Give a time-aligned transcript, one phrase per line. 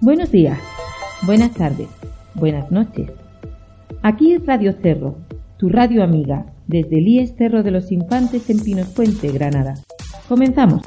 [0.00, 0.58] Buenos días,
[1.22, 1.88] buenas tardes,
[2.34, 3.10] buenas noches.
[4.02, 5.16] Aquí es Radio Cerro,
[5.56, 9.74] tu radio amiga, desde el IES Cerro de los Infantes en Pinos Puente, Granada.
[10.28, 10.82] Comenzamos.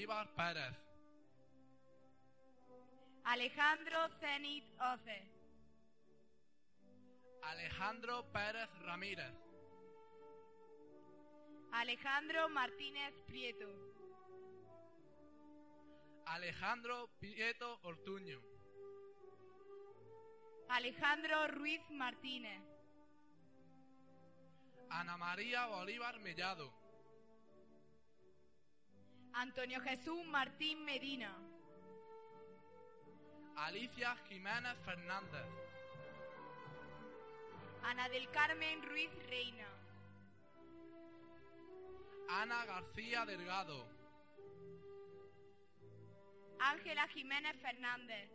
[0.00, 0.74] Bolívar Pérez,
[3.24, 5.30] Alejandro Zenit Oce,
[7.42, 9.30] Alejandro Pérez Ramírez,
[11.72, 13.68] Alejandro Martínez Prieto,
[16.24, 18.40] Alejandro Prieto Ortuño,
[20.70, 22.62] Alejandro Ruiz Martínez,
[24.88, 26.79] Ana María Bolívar Mellado,
[29.34, 31.32] Antonio Jesús Martín Medina,
[33.56, 35.46] Alicia Jiménez Fernández,
[37.82, 39.66] Ana del Carmen Ruiz Reina,
[42.28, 43.86] Ana García Delgado,
[46.58, 48.30] Ángela Jiménez Fernández,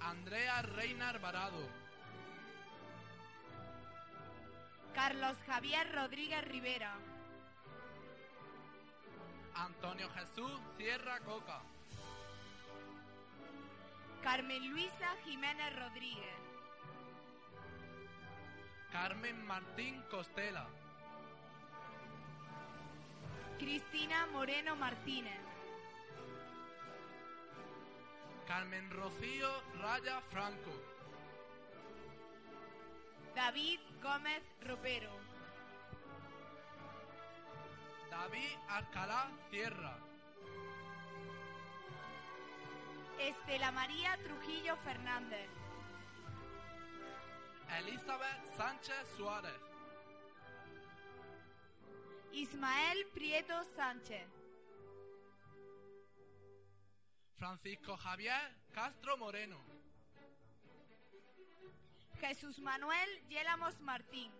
[0.00, 1.68] Andrea Reina Alvarado,
[4.94, 6.96] Carlos Javier Rodríguez Rivera,
[9.56, 11.60] Antonio Jesús Sierra Coca,
[14.22, 16.36] Carmen Luisa Jiménez Rodríguez,
[18.90, 20.66] Carmen Martín Costela,
[23.58, 25.40] Cristina Moreno Martínez,
[28.46, 29.50] Carmen Rocío
[29.80, 30.72] Raya Franco,
[33.34, 35.23] David Gómez Ropero,
[38.14, 39.98] David Alcalá Sierra,
[43.18, 45.50] Estela María Trujillo Fernández,
[47.80, 49.60] Elizabeth Sánchez Suárez,
[52.32, 54.28] Ismael Prieto Sánchez,
[57.36, 59.58] Francisco Javier Castro Moreno,
[62.20, 64.30] Jesús Manuel Yélamos Martín,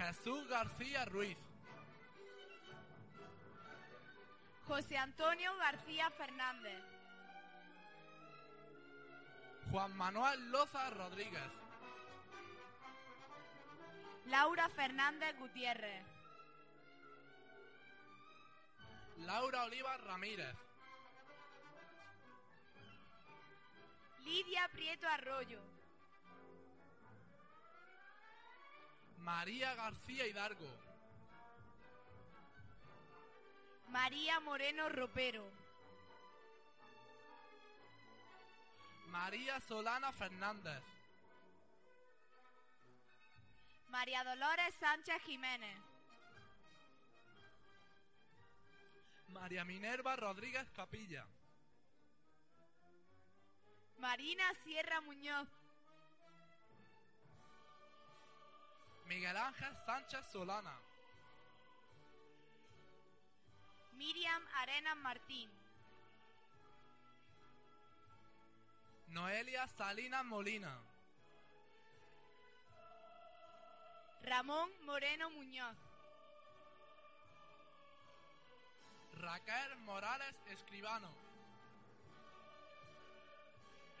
[0.00, 1.36] Jesús García Ruiz,
[4.66, 6.82] José Antonio García Fernández,
[9.70, 11.52] Juan Manuel Loza Rodríguez,
[14.24, 16.06] Laura Fernández Gutiérrez,
[19.18, 20.56] Laura Oliva Ramírez,
[24.24, 25.60] Lidia Prieto Arroyo,
[29.20, 30.66] María García Hidalgo,
[33.88, 35.44] María Moreno Ropero,
[39.08, 40.82] María Solana Fernández,
[43.90, 45.78] María Dolores Sánchez Jiménez,
[49.28, 51.26] María Minerva Rodríguez Capilla,
[53.98, 55.48] Marina Sierra Muñoz,
[59.10, 60.78] Miguel Ángel Sánchez Solana,
[63.94, 65.50] Miriam Arenas Martín,
[69.08, 70.78] Noelia Salinas Molina,
[74.22, 75.76] Ramón Moreno Muñoz,
[79.14, 81.12] Raquel Morales Escribano,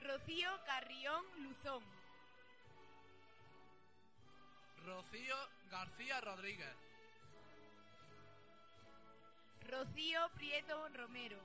[0.04, 1.99] Rocío Carrión Luzón,
[4.90, 5.36] Rocío
[5.70, 6.76] García Rodríguez,
[9.68, 11.38] Rocío Prieto Romero,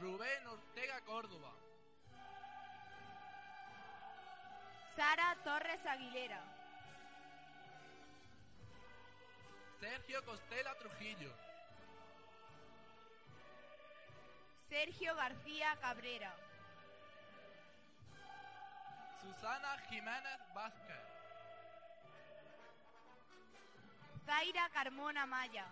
[0.00, 1.52] Rubén Ortega Córdoba,
[4.96, 6.42] Sara Torres Aguilera,
[9.78, 11.32] Sergio Costela Trujillo,
[14.68, 16.49] Sergio García Cabrera.
[19.20, 21.00] Susana Jiménez Vázquez.
[24.24, 25.66] Zaira Carmona Maya.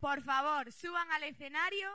[0.00, 1.88] Por favor, suban al escenario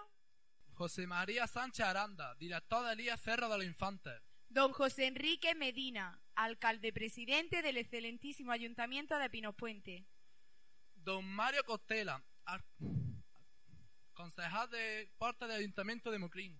[0.74, 4.22] José María Sánchez Aranda, director del IE Cerro de los Infantes.
[4.50, 10.06] don José Enrique Medina, alcalde presidente del excelentísimo Ayuntamiento de Pinospuente.
[10.96, 12.24] Don Mario Costela,
[14.14, 16.60] concejal de parte del Ayuntamiento de Mocrín.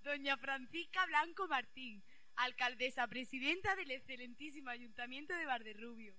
[0.00, 2.02] Doña Francisca Blanco Martín,
[2.36, 6.16] alcaldesa presidenta del excelentísimo Ayuntamiento de Valderrubio.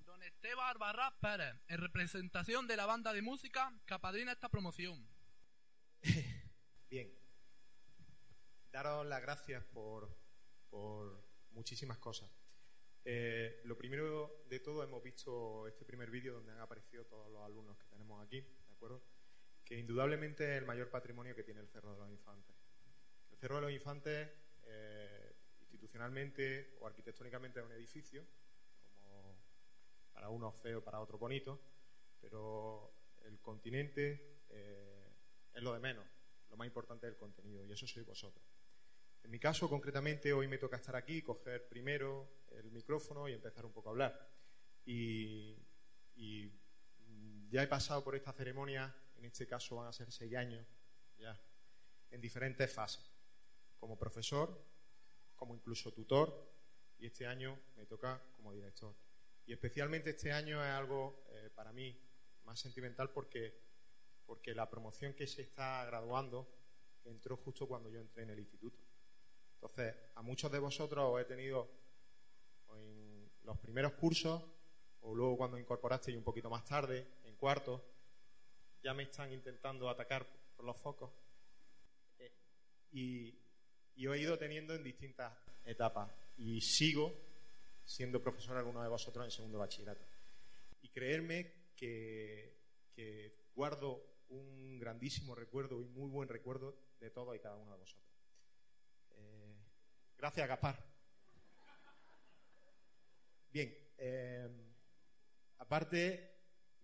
[0.00, 5.08] Don Esteban Albarrás Pérez, en representación de la banda de música que apadrina esta promoción.
[6.90, 7.10] Bien.
[8.70, 10.21] Daros las gracias por,
[10.72, 12.30] por muchísimas cosas.
[13.04, 17.42] Eh, lo primero de todo, hemos visto este primer vídeo donde han aparecido todos los
[17.42, 19.02] alumnos que tenemos aquí, ¿de acuerdo?
[19.62, 22.56] Que indudablemente es el mayor patrimonio que tiene el Cerro de los Infantes.
[23.30, 24.30] El Cerro de los Infantes,
[24.62, 28.24] eh, institucionalmente o arquitectónicamente, es un edificio,
[28.94, 29.36] como
[30.12, 31.60] para unos feo, para otros bonito,
[32.18, 32.94] pero
[33.24, 35.12] el continente eh,
[35.52, 36.06] es lo de menos.
[36.48, 38.61] Lo más importante es el contenido, y eso sois vosotros.
[39.22, 43.64] En mi caso, concretamente, hoy me toca estar aquí, coger primero el micrófono y empezar
[43.64, 44.30] un poco a hablar.
[44.84, 45.58] Y,
[47.48, 50.66] ya he pasado por esta ceremonia, en este caso van a ser seis años,
[51.18, 51.38] ya,
[52.10, 53.12] en diferentes fases.
[53.78, 54.64] Como profesor,
[55.34, 56.50] como incluso tutor,
[56.98, 58.96] y este año me toca como director.
[59.44, 61.94] Y especialmente este año es algo eh, para mí
[62.44, 63.60] más sentimental porque,
[64.24, 66.48] porque la promoción que se está graduando
[67.04, 68.81] entró justo cuando yo entré en el instituto.
[69.62, 71.70] Entonces, a muchos de vosotros os he tenido
[72.74, 74.42] en los primeros cursos
[75.02, 77.80] o luego cuando incorporasteis un poquito más tarde, en cuarto,
[78.82, 80.26] ya me están intentando atacar
[80.56, 81.12] por los focos.
[82.18, 82.32] Eh,
[82.90, 83.38] y,
[84.08, 85.32] os he ido teniendo en distintas
[85.64, 86.10] etapas.
[86.36, 87.14] Y sigo
[87.84, 90.04] siendo profesor alguno de vosotros en segundo bachillerato.
[90.80, 92.58] Y creerme que,
[92.96, 97.78] que guardo un grandísimo recuerdo y muy buen recuerdo de todos y cada uno de
[97.78, 98.11] vosotros.
[100.22, 100.78] Gracias, Gaspar.
[103.50, 104.48] Bien, eh,
[105.58, 106.36] aparte,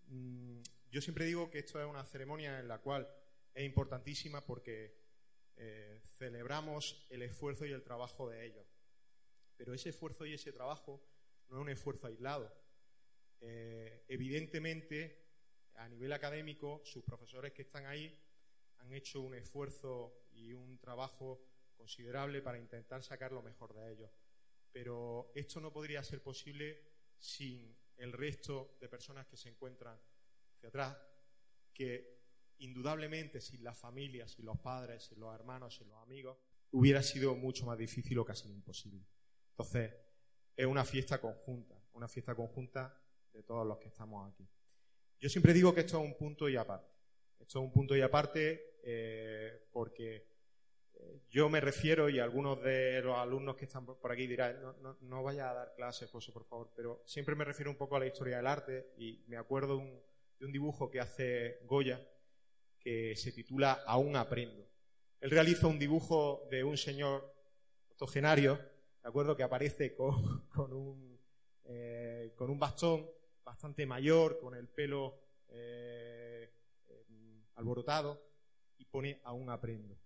[0.08, 3.08] mm, yo siempre digo que esto es una ceremonia en la cual
[3.55, 4.93] es importantísima porque
[5.55, 8.67] eh, celebramos el esfuerzo y el trabajo de ellos.
[9.56, 11.00] Pero ese esfuerzo y ese trabajo
[11.46, 12.52] no es un esfuerzo aislado.
[13.38, 15.29] Eh, evidentemente,
[15.75, 18.20] a nivel académico, sus profesores que están ahí
[18.79, 21.41] han hecho un esfuerzo y un trabajo
[21.78, 24.10] considerable para intentar sacar lo mejor de ellos.
[24.70, 26.82] Pero esto no podría ser posible
[27.16, 29.98] sin el resto de personas que se encuentran
[30.54, 30.98] hacia atrás,
[31.72, 32.19] que
[32.58, 36.36] indudablemente sin las familias, sin los padres, sin los hermanos, sin los amigos,
[36.72, 39.06] hubiera sido mucho más difícil o casi imposible.
[39.50, 39.94] Entonces,
[40.56, 43.00] es una fiesta conjunta, una fiesta conjunta
[43.32, 44.46] de todos los que estamos aquí.
[45.20, 46.92] Yo siempre digo que esto es un punto y aparte.
[47.38, 50.38] Esto es un punto y aparte eh, porque
[51.30, 55.22] yo me refiero, y algunos de los alumnos que están por aquí dirán, no, no,
[55.22, 58.06] vaya a dar clases, José, por favor, pero siempre me refiero un poco a la
[58.06, 59.78] historia del arte y me acuerdo
[60.38, 62.00] de un dibujo que hace Goya
[62.81, 64.67] que se titula Aún aprendo.
[65.20, 67.34] Él realiza un dibujo de un señor
[67.90, 68.56] octogenario,
[69.02, 71.20] ¿de acuerdo?, que aparece con, un,
[71.64, 73.08] eh, con un bastón
[73.44, 76.50] bastante mayor, con el pelo eh,
[76.88, 78.22] eh, alborotado,
[78.78, 79.98] y pone Aún aprendo.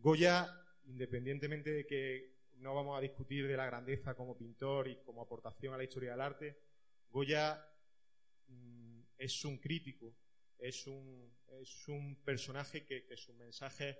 [0.00, 0.48] Goya,
[0.86, 5.74] independientemente de que no vamos a discutir de la grandeza como pintor y como aportación
[5.74, 6.58] a la historia del arte,
[7.10, 7.62] Goya
[8.48, 10.14] mm, es un crítico,
[10.58, 11.30] es un,
[11.60, 13.96] es un personaje que, que, sus mensajes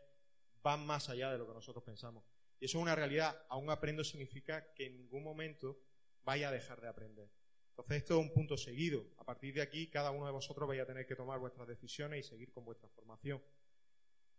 [0.63, 2.25] van más allá de lo que nosotros pensamos.
[2.59, 3.45] Y eso es una realidad.
[3.49, 5.81] Aún aprendo significa que en ningún momento
[6.23, 7.31] vaya a dejar de aprender.
[7.71, 9.07] Entonces esto es un punto seguido.
[9.17, 12.27] A partir de aquí, cada uno de vosotros vaya a tener que tomar vuestras decisiones
[12.27, 13.43] y seguir con vuestra formación.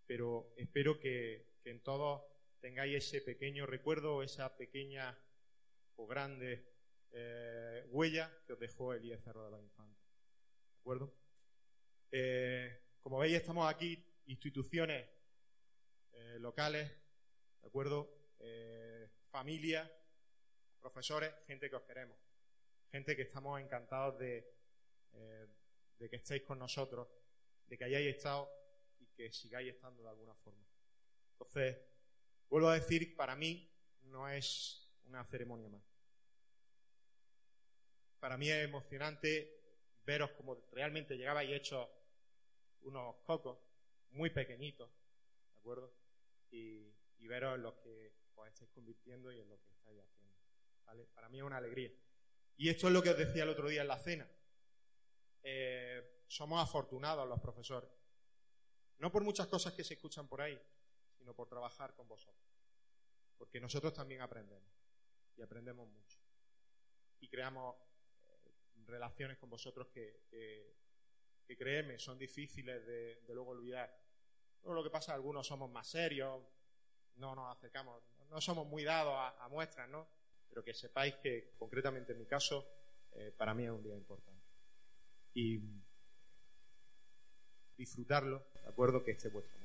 [0.05, 2.23] Pero espero que, que en todos
[2.59, 5.17] tengáis ese pequeño recuerdo, esa pequeña
[5.95, 6.71] o grande
[7.11, 10.03] eh, huella que os dejó el Cerro de los Infantes.
[10.73, 11.13] ¿De acuerdo?
[12.11, 15.09] Eh, como veis, estamos aquí, instituciones
[16.13, 16.89] eh, locales,
[17.61, 18.17] ¿de acuerdo?
[19.29, 19.89] Familias,
[20.79, 22.17] profesores, gente que os queremos,
[22.91, 24.45] gente que estamos encantados de
[25.97, 27.07] que estéis con nosotros,
[27.67, 28.49] de que hayáis estado
[28.99, 30.70] y que sigáis estando de alguna forma.
[31.41, 31.75] Entonces,
[32.49, 33.67] vuelvo a decir, para mí,
[34.03, 35.81] no es una ceremonia más.
[38.19, 39.59] Para mí es emocionante
[40.05, 41.89] veros como realmente llegabais hechos
[42.81, 43.57] unos cocos
[44.11, 45.91] muy pequeñitos, ¿de acuerdo?
[46.51, 46.93] Y,
[47.27, 51.07] veros en lo que os estáis convirtiendo y en lo que estáis haciendo.
[51.15, 51.91] Para mí es una alegría.
[52.57, 54.29] Y esto es lo que os decía el otro día en la cena.
[55.41, 57.89] Eh, somos afortunados los profesores.
[58.99, 60.61] No por muchas cosas que se escuchan por ahí,
[61.21, 62.43] sino por trabajar con vosotros.
[63.37, 64.71] Porque nosotros también aprendemos.
[65.37, 66.17] Y aprendemos mucho.
[67.19, 67.75] Y creamos
[68.27, 68.51] eh,
[68.87, 73.93] relaciones con vosotros que, que, créeme, son difíciles de, luego olvidar.
[74.63, 76.41] Luego lo que pasa, algunos somos más serios,
[77.17, 80.07] no nos acercamos, no somos muy dados a, muestras, ¿no?
[80.49, 82.65] Pero que sepáis que, concretamente en mi caso,
[83.11, 84.41] eh, para mí es un día importante.
[85.33, 85.59] Y
[87.77, 89.03] disfrutarlo, ¿de acuerdo?
[89.03, 89.60] Que este es vuestro.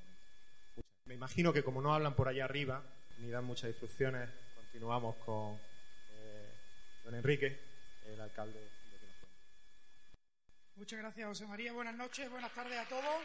[1.07, 2.83] Me imagino que como no hablan por allá arriba,
[3.19, 5.57] ni dan muchas instrucciones, continuamos con
[6.11, 6.53] eh,
[7.05, 7.61] don Enrique,
[8.07, 9.27] el alcalde de Pinofuente.
[10.75, 11.73] Muchas gracias, José María.
[11.73, 13.23] Buenas noches, buenas tardes a todos.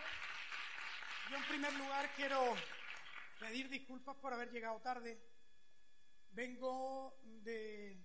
[1.31, 2.55] Yo, en primer lugar, quiero
[3.39, 5.19] pedir disculpas por haber llegado tarde.
[6.33, 7.99] Vengo de,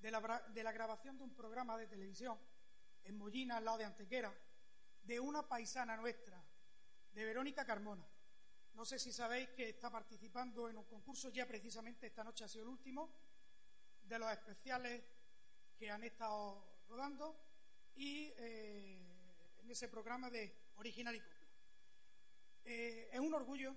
[0.00, 2.36] de, la, de, la, grabación de un programa de televisión
[3.04, 4.34] en Mollina, al lado de Antequera,
[5.04, 6.42] de una paisana nuestra,
[7.12, 8.04] de Verónica Carmona.
[8.74, 12.48] No sé si sabéis que está participando en un concurso, ya precisamente esta noche ha
[12.48, 13.10] sido el último,
[14.02, 15.02] de los especiales
[15.78, 17.36] que han estado rodando,
[17.94, 18.98] y eh,
[19.58, 21.48] en ese programa de Original y Copla.
[22.64, 23.76] Eh, es un orgullo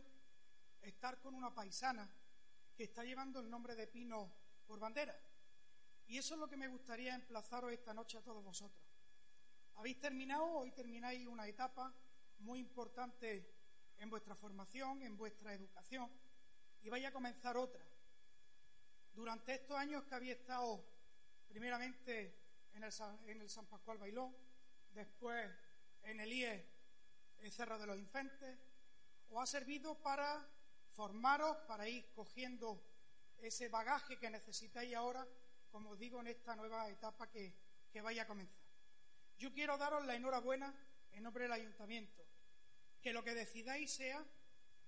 [0.82, 2.10] estar con una paisana
[2.76, 4.32] que está llevando el nombre de Pino
[4.66, 5.16] por bandera.
[6.08, 8.82] Y eso es lo que me gustaría emplazaros esta noche a todos vosotros.
[9.76, 11.94] Habéis terminado, hoy termináis una etapa
[12.40, 13.57] muy importante
[14.00, 16.12] en vuestra formación, en vuestra educación,
[16.82, 17.84] y vais a comenzar otra.
[19.14, 20.86] Durante estos años que habéis estado
[21.48, 22.38] primeramente
[22.74, 22.92] en el,
[23.26, 24.36] en San Pascual Bailón,
[24.92, 25.50] después
[26.04, 26.78] en el IE
[27.40, 28.58] el Cerro de los Infentes,
[29.30, 30.48] os ha servido para
[30.94, 32.84] formaros, para ir cogiendo
[33.38, 35.28] ese bagaje que necesitáis ahora,
[35.70, 37.54] como os digo, en esta nueva etapa que,
[37.92, 38.58] que vaya a comenzar.
[39.38, 40.74] Yo quiero daros la enhorabuena
[41.12, 42.27] en nombre del ayuntamiento,
[43.08, 44.22] que lo que decidáis sea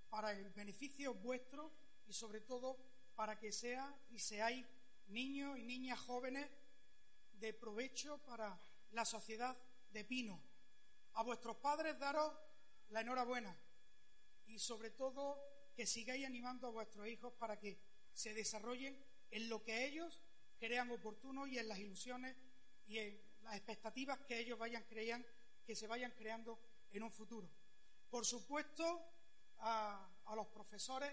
[0.10, 1.72] para el beneficio vuestro
[2.06, 2.78] y sobre todo
[3.16, 4.66] para que sea y seáis
[5.08, 6.46] niños y niñas jóvenes
[7.32, 8.62] de provecho para
[8.92, 9.58] la sociedad
[9.92, 10.44] de Pino.
[11.14, 12.34] A vuestros padres daros
[12.90, 13.58] la enhorabuena
[14.48, 15.42] y sobre todo
[15.74, 17.80] que sigáis animando a vuestros hijos para que
[18.12, 20.22] se desarrollen en lo que ellos
[20.58, 22.36] crean oportuno y en las ilusiones
[22.86, 25.26] y en las expectativas que ellos vayan crean,
[25.66, 26.60] que se vayan creando
[26.92, 27.50] en un futuro.
[28.10, 29.06] Por supuesto,
[29.60, 31.12] a, los profesores,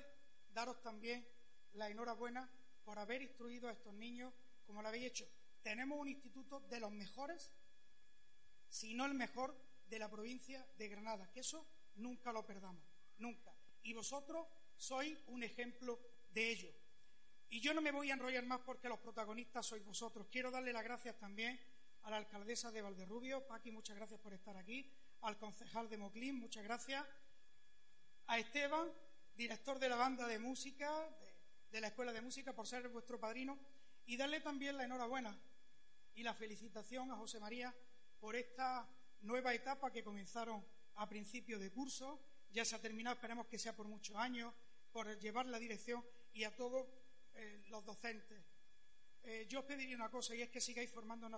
[0.51, 1.27] daros también
[1.73, 2.49] la enhorabuena
[2.85, 4.33] por haber instruido a estos niños
[4.65, 5.29] como lo habéis hecho.
[5.63, 7.51] Tenemos un instituto de los mejores,
[8.69, 9.57] si no el mejor,
[9.89, 12.83] de la provincia de Granada, que eso nunca lo perdamos,
[13.19, 15.99] nunca y vosotros sois un ejemplo
[16.31, 16.71] de ello.
[17.49, 20.27] Y yo no me voy a enrollar más porque los protagonistas sois vosotros.
[20.29, 21.59] Quiero darle las gracias también
[22.03, 24.93] a la alcaldesa de Valderrubio, Paqui, muchas gracias por estar aquí,
[25.27, 27.05] al concejal de Moclín, muchas gracias,
[28.29, 28.89] a Esteban,
[29.35, 30.89] director de la banda de música,
[31.73, 33.59] de, la Escuela de Música, por ser vuestro padrino,
[34.07, 35.37] y darle también la enhorabuena
[36.15, 37.75] y la felicitación a José María
[38.21, 38.89] por esta
[39.23, 40.65] nueva etapa que comenzaron
[40.95, 42.21] a principio de curso.
[42.53, 44.55] Ya se ha terminado, esperemos que sea por muchos años,
[44.93, 46.05] por llevar la dirección
[46.35, 46.87] y a todos
[47.35, 48.41] eh, los docentes.
[49.25, 51.31] Eh, yo os pediría una cosa y es que sigáis formando a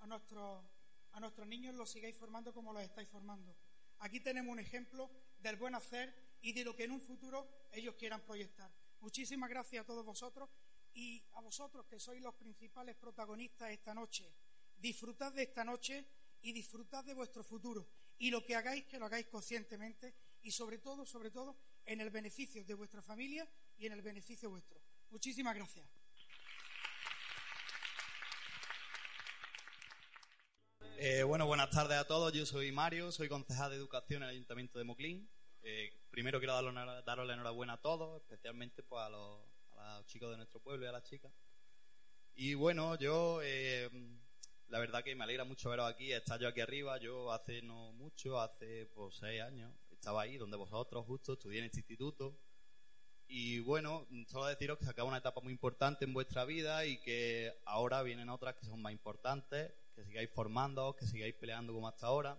[0.00, 0.62] a, nuestros,
[1.16, 3.56] a nuestros niños, los sigáis formando como los estáis formando.
[4.00, 7.94] Aquí tenemos un ejemplo del buen hacer y de lo que en un futuro ellos
[7.94, 8.70] quieran proyectar.
[9.00, 10.50] Muchísimas gracias a todos vosotros
[10.92, 14.30] y a vosotros que sois los principales protagonistas esta noche.
[14.76, 16.04] Disfrutad de esta noche
[16.42, 17.88] y disfrutad de vuestro futuro.
[18.18, 21.56] Y lo que hagáis, que lo hagáis conscientemente y sobre todo, sobre todo,
[21.86, 24.78] en el beneficio de vuestra familia y en el beneficio vuestro.
[25.08, 25.88] Muchísimas gracias.
[30.98, 32.32] Eh, bueno, buenas tardes a todos.
[32.32, 35.28] Yo soy Mario, soy concejal de Educación en el Ayuntamiento de Moclín.
[35.62, 39.42] Eh, primero quiero daros, daros la enhorabuena a todos, especialmente pues, a, los,
[39.76, 41.30] a, los, chicos de nuestro pueblo y a las chicas.
[42.34, 43.90] Y bueno, yo eh,
[44.68, 46.96] la verdad que me alegra mucho veros aquí, estar yo aquí arriba.
[46.98, 51.66] Yo hace no mucho, hace pues seis años, estaba ahí donde vosotros justo, estudié en
[51.66, 52.38] este instituto.
[53.28, 56.98] Y bueno, solo deciros que se acaba una etapa muy importante en vuestra vida y
[57.02, 61.88] que ahora vienen otras que son más importantes, que sigáis formando, que sigáis peleando como
[61.88, 62.38] hasta ahora.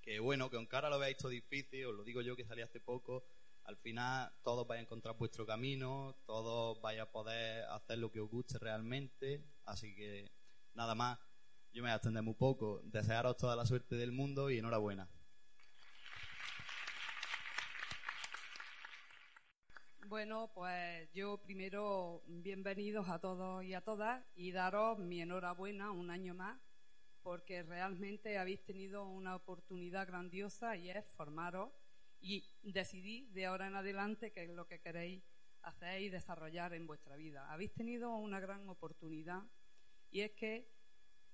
[0.00, 2.62] Que bueno, que aunque ahora lo veáis todo difícil, os lo digo yo que salí
[2.62, 3.24] hace poco,
[3.64, 8.20] al final todos vais a encontrar vuestro camino, todos vais a poder hacer lo que
[8.20, 10.32] os guste realmente, así que
[10.74, 11.18] nada más,
[11.72, 15.08] yo me voy a extender muy poco, desearos toda la suerte del mundo y enhorabuena.
[20.12, 26.10] Bueno, pues yo primero bienvenidos a todos y a todas y daros mi enhorabuena un
[26.10, 26.60] año más
[27.22, 31.72] porque realmente habéis tenido una oportunidad grandiosa y es formaros
[32.20, 35.24] y decidir de ahora en adelante qué es lo que queréis
[35.62, 37.50] hacer y desarrollar en vuestra vida.
[37.50, 39.42] Habéis tenido una gran oportunidad
[40.10, 40.68] y es que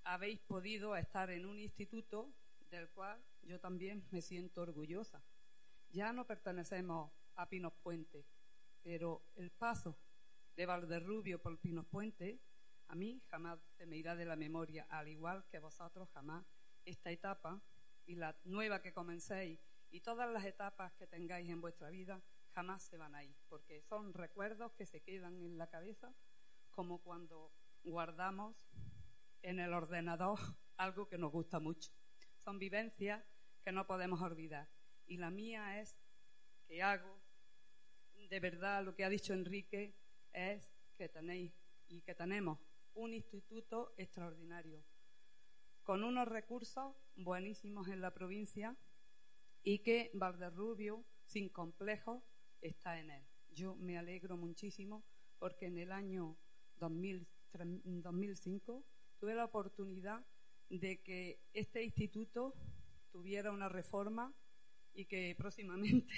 [0.04, 2.32] habéis podido estar en un instituto
[2.70, 5.20] del cual yo también me siento orgullosa.
[5.90, 8.24] Ya no pertenecemos a Pinos Puente,
[8.82, 9.98] pero el paso
[10.56, 12.40] de Valderrubio por Pinos Puente
[12.88, 16.46] a mí jamás se me irá de la memoria, al igual que vosotros jamás
[16.84, 17.62] esta etapa
[18.06, 22.22] y la nueva que comencéis y todas las etapas que tengáis en vuestra vida
[22.54, 26.14] jamás se van a ir, porque son recuerdos que se quedan en la cabeza,
[26.70, 27.52] como cuando
[27.84, 28.68] guardamos
[29.42, 30.38] en el ordenador
[30.76, 31.92] algo que nos gusta mucho.
[32.38, 33.24] Son vivencias
[33.62, 34.68] que no podemos olvidar.
[35.06, 35.96] Y la mía es
[36.66, 37.20] que hago,
[38.28, 39.94] de verdad, lo que ha dicho Enrique,
[40.32, 41.52] es que tenéis
[41.88, 42.58] y que tenemos
[42.94, 44.82] un instituto extraordinario,
[45.82, 48.76] con unos recursos buenísimos en la provincia
[49.62, 52.22] y que Valderrubio, sin complejos,
[52.60, 53.24] está en él.
[53.50, 55.04] Yo me alegro muchísimo
[55.38, 56.36] porque en el año
[56.76, 58.84] 2005
[59.18, 60.24] tuve la oportunidad
[60.68, 62.54] de que este instituto
[63.10, 64.34] tuviera una reforma
[64.94, 66.12] y que próximamente,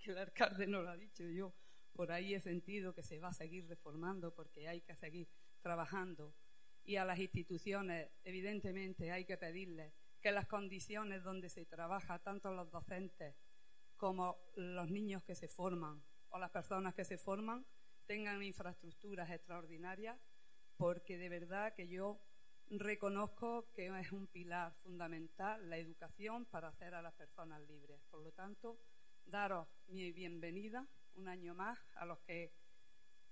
[0.00, 1.52] aunque el alcalde no lo ha dicho, yo
[1.92, 5.28] por ahí he sentido que se va a seguir reformando porque hay que seguir
[5.60, 6.34] trabajando.
[6.84, 9.92] Y a las instituciones, evidentemente, hay que pedirles
[10.22, 13.36] que las condiciones donde se trabaja, tanto los docentes
[13.96, 17.66] como los niños que se forman o las personas que se forman,
[18.06, 20.18] tengan infraestructuras extraordinarias,
[20.78, 22.22] porque de verdad que yo
[22.70, 28.00] reconozco que es un pilar fundamental la educación para hacer a las personas libres.
[28.10, 28.80] Por lo tanto,
[29.26, 32.52] daros mi bienvenida un año más a los que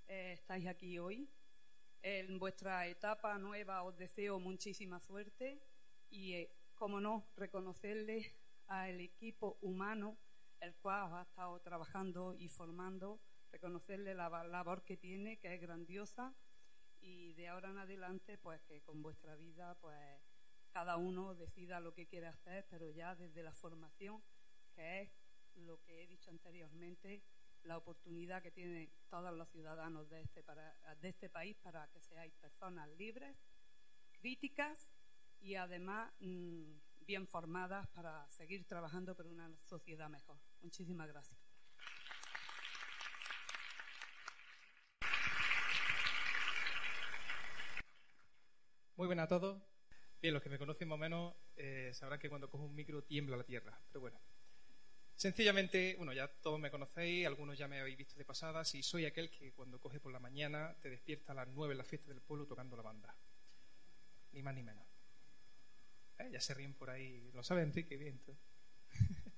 [0.07, 1.29] eh, estáis aquí hoy.
[2.03, 5.61] En vuestra etapa nueva os deseo muchísima suerte
[6.11, 8.35] y, eh, como no, reconocerle
[8.67, 10.19] al equipo humano
[10.61, 13.21] el cual os ha estado trabajando y formando,
[13.51, 16.35] reconocerle la labor que tiene, que es grandiosa,
[17.01, 19.97] y de ahora en adelante, pues que con vuestra vida, pues
[20.71, 24.23] cada uno decida lo que quiere hacer, pero ya desde la formación,
[24.75, 25.11] que es
[25.59, 27.23] lo que he dicho anteriormente,
[27.65, 30.45] la oportunidad que tienen todos los ciudadanos de este,
[31.01, 33.37] de este país para que seáis personas libres,
[34.13, 34.89] críticas
[35.41, 40.39] y además mm, bien formadas para seguir trabajando por una sociedad mejor.
[40.61, 41.39] Muchísimas gracias.
[48.97, 49.63] Muy buenas a todos.
[50.21, 53.05] Bien, los que me conocen más o menos eh, sabrán que cuando cojo un micro
[53.05, 53.81] tiembla la tierra.
[53.87, 54.21] Pero bueno,
[55.19, 59.05] Sencillamente, bueno, ya todos me conocéis, algunos ya me habéis visto de pasada, si soy
[59.05, 62.09] aquel que cuando coge por la mañana te despierta a las nueve en la fiesta
[62.09, 63.17] del pueblo tocando la banda.
[64.31, 64.87] Ni más ni menos.
[66.19, 66.31] ¿Eh?
[66.31, 67.33] Ya se ríen por ahí.
[67.35, 67.97] ¿Lo sabe Enrique?
[67.97, 68.23] Bien.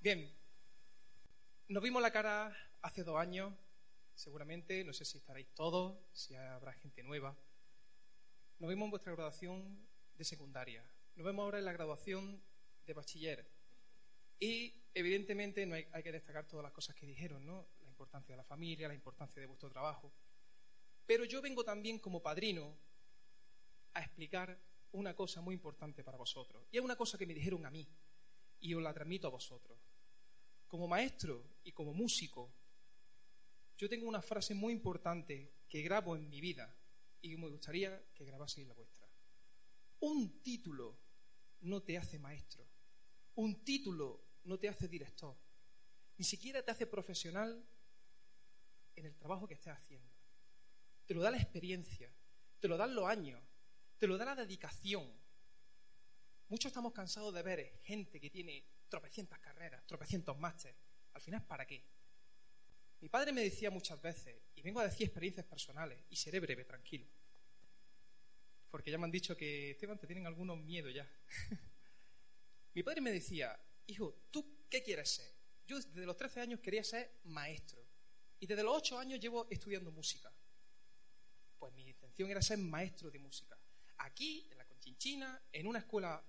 [0.00, 0.32] Bien.
[1.66, 3.52] Nos vimos la cara hace dos años,
[4.14, 4.84] seguramente.
[4.84, 7.36] No sé si estaréis todos, si habrá gente nueva.
[8.60, 9.84] Nos vimos en vuestra graduación
[10.14, 10.88] de secundaria.
[11.16, 12.40] Nos vemos ahora en la graduación
[12.86, 13.51] de bachiller.
[14.38, 17.68] Y evidentemente no hay, que destacar todas las cosas que dijeron, ¿no?
[17.82, 20.12] La importancia de la familia, la importancia de vuestro trabajo.
[21.06, 22.76] Pero yo vengo también como padrino
[23.94, 24.58] a explicar
[24.92, 26.66] una cosa muy importante para vosotros.
[26.70, 27.86] Y es una cosa que me dijeron a mí
[28.60, 29.78] y os la transmito a vosotros.
[30.66, 32.52] Como maestro y como músico,
[33.76, 36.74] yo tengo una frase muy importante que grabo en mi vida
[37.20, 39.08] y me gustaría que grabaseis la vuestra.
[40.00, 40.98] Un título
[41.60, 42.66] no te hace maestro.
[43.34, 45.36] Un título no te hace director,
[46.18, 47.64] ni siquiera te hace profesional
[48.94, 50.10] en el trabajo que estés haciendo.
[51.06, 52.12] Te lo da la experiencia,
[52.60, 53.42] te lo dan los años,
[53.98, 55.10] te lo da la dedicación.
[56.48, 60.76] Muchos estamos cansados de ver gente que tiene tropecientas carreras, tropecientos másteres.
[61.14, 61.84] Al final, ¿para qué?
[63.00, 66.64] Mi padre me decía muchas veces, y vengo a decir experiencias personales, y seré breve,
[66.64, 67.06] tranquilo.
[68.70, 71.10] Porque ya me han dicho que, Esteban, te tienen algunos miedos ya.
[72.74, 75.32] Mi padre me decía, hijo, ¿tú qué quieres ser?
[75.66, 77.84] Yo desde los 13 años quería ser maestro.
[78.40, 80.32] Y desde los 8 años llevo estudiando música.
[81.58, 83.58] Pues mi intención era ser maestro de música.
[83.98, 86.24] Aquí, en la Conchinchina, en una escuela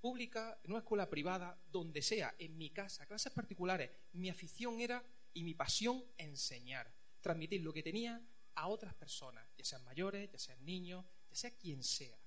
[0.00, 5.04] pública, en una escuela privada, donde sea, en mi casa, clases particulares, mi afición era
[5.32, 8.20] y mi pasión enseñar, transmitir lo que tenía
[8.56, 12.18] a otras personas, ya sean mayores, ya sean niños, ya sea quien sea.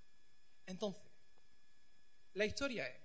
[0.65, 1.11] Entonces,
[2.33, 3.04] la historia es,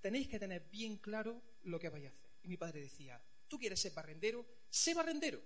[0.00, 2.30] tenéis que tener bien claro lo que vais a hacer.
[2.42, 5.42] Y mi padre decía, tú quieres ser barrendero, sé barrendero,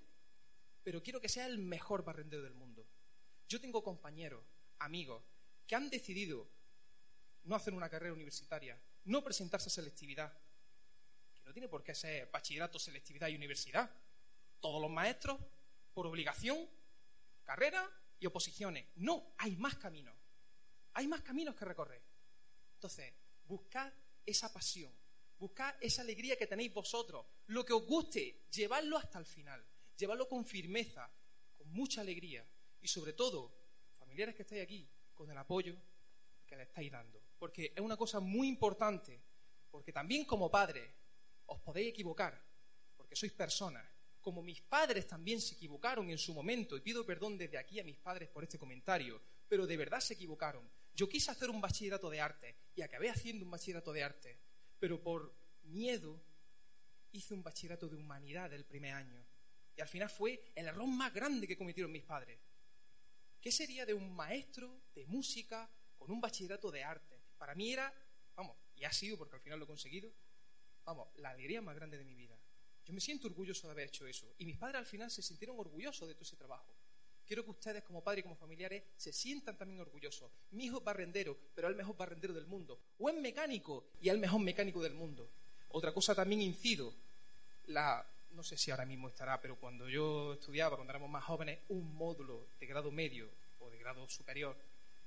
[0.83, 2.87] pero quiero que sea el mejor barrendero del mundo.
[3.49, 4.45] Yo tengo compañeros,
[4.79, 5.23] amigos,
[5.67, 6.49] que han decidido
[7.45, 10.33] no hacer una carrera universitaria, no presentarse a selectividad,
[11.41, 13.91] que no tiene por qué ser bachillerato, selectividad y universidad.
[14.61, 15.41] Todos los maestros,
[15.93, 16.69] por obligación,
[17.43, 17.89] carrera
[18.21, 18.87] y oposiciones.
[18.97, 20.15] No, hay más caminos.
[20.95, 22.03] Hay más caminos que recorrer.
[22.75, 23.13] Entonces,
[23.45, 23.93] buscad
[24.27, 24.93] esa pasión,
[25.39, 29.65] buscad esa alegría que tenéis vosotros, lo que os guste, llevadlo hasta el final,
[29.97, 31.11] llevadlo con firmeza,
[31.57, 32.47] con mucha alegría.
[32.81, 33.53] Y sobre todo,
[33.99, 35.77] familiares que estáis aquí, con el apoyo
[36.47, 37.23] que le estáis dando.
[37.39, 39.21] Porque es una cosa muy importante,
[39.71, 40.89] porque también como padres
[41.47, 42.41] os podéis equivocar,
[42.97, 43.85] porque sois personas,
[44.21, 47.85] como mis padres también se equivocaron en su momento, y pido perdón desde aquí a
[47.85, 50.69] mis padres por este comentario, pero de verdad se equivocaron.
[50.95, 54.39] Yo quise hacer un bachillerato de arte y acabé haciendo un bachillerato de arte,
[54.79, 56.23] pero por miedo
[57.13, 59.25] hice un bachillerato de humanidad del primer año.
[59.77, 62.39] Y al final fue el error más grande que cometieron mis padres.
[63.41, 67.21] ¿Qué sería de un maestro de música con un bachillerato de arte?
[67.39, 67.93] Para mí era,
[68.37, 70.13] vamos, y ha sido porque al final lo he conseguido,
[70.85, 72.39] vamos, la alegría más grande de mi vida.
[72.85, 74.35] Yo me siento orgulloso de haber hecho eso.
[74.39, 76.72] Y mis padres al final se sintieron orgullosos de todo ese trabajo.
[77.33, 80.31] Quiero que ustedes, como padres y como familiares, se sientan también orgullosos.
[80.51, 82.79] Mi hijo es barrendero, pero es el mejor barrendero del mundo.
[82.99, 85.31] O es mecánico y es el mejor mecánico del mundo.
[85.71, 86.93] Otra cosa también incido.
[87.69, 91.61] La, no sé si ahora mismo estará, pero cuando yo estudiaba, cuando éramos más jóvenes,
[91.71, 94.55] un módulo de grado medio o de grado superior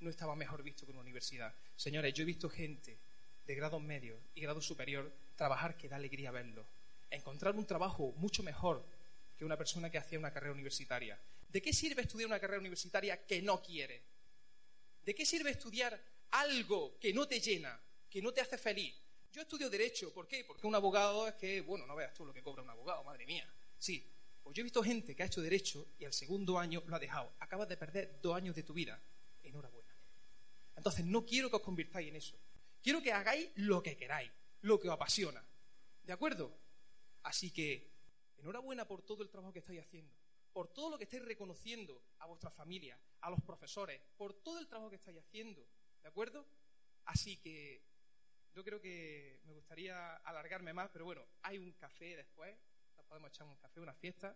[0.00, 1.54] no estaba mejor visto que una universidad.
[1.76, 2.98] Señores, yo he visto gente
[3.46, 6.66] de grado medio y grado superior trabajar que da alegría verlo
[7.08, 8.84] encontrar un trabajo mucho mejor
[9.38, 11.16] que una persona que hacía una carrera universitaria.
[11.48, 14.02] ¿De qué sirve estudiar una carrera universitaria que no quiere?
[15.04, 17.80] ¿De qué sirve estudiar algo que no te llena,
[18.10, 18.94] que no te hace feliz?
[19.32, 20.44] Yo estudio Derecho, ¿por qué?
[20.44, 23.26] Porque un abogado es que, bueno, no veas tú lo que cobra un abogado, madre
[23.26, 23.46] mía.
[23.78, 24.10] Sí,
[24.42, 26.98] pues yo he visto gente que ha hecho Derecho y al segundo año lo ha
[26.98, 27.34] dejado.
[27.40, 28.98] Acabas de perder dos años de tu vida.
[29.42, 29.94] Enhorabuena.
[30.76, 32.38] Entonces, no quiero que os convirtáis en eso.
[32.82, 34.30] Quiero que hagáis lo que queráis,
[34.62, 35.44] lo que os apasiona.
[36.02, 36.56] ¿De acuerdo?
[37.24, 37.90] Así que,
[38.38, 40.15] enhorabuena por todo el trabajo que estáis haciendo,
[40.56, 44.66] por todo lo que estáis reconociendo a vuestra familia, a los profesores, por todo el
[44.66, 45.68] trabajo que estáis haciendo,
[46.00, 46.46] ¿de acuerdo?
[47.04, 47.82] Así que
[48.54, 52.56] yo creo que me gustaría alargarme más, pero bueno, hay un café después,
[52.96, 54.34] nos podemos echar un café, una fiesta.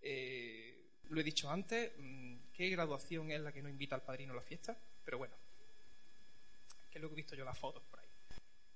[0.00, 4.32] Eh, lo he dicho antes, mm, ¿qué graduación es la que no invita al padrino
[4.32, 4.76] a la fiesta?
[5.04, 5.36] Pero bueno,
[6.90, 8.08] que es lo he visto yo las fotos por ahí.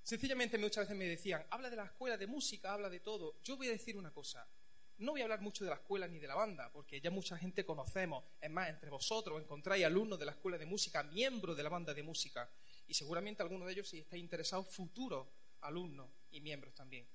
[0.00, 3.42] Sencillamente muchas veces me decían, habla de la escuela de música, habla de todo.
[3.42, 4.48] Yo voy a decir una cosa,
[4.98, 7.38] no voy a hablar mucho de la escuela ni de la banda, porque ya mucha
[7.38, 8.24] gente conocemos.
[8.40, 11.94] Es más, entre vosotros encontráis alumnos de la escuela de música, miembros de la banda
[11.94, 12.50] de música,
[12.86, 15.28] y seguramente algunos de ellos, si estáis interesados, futuros
[15.60, 17.06] alumnos y miembros también.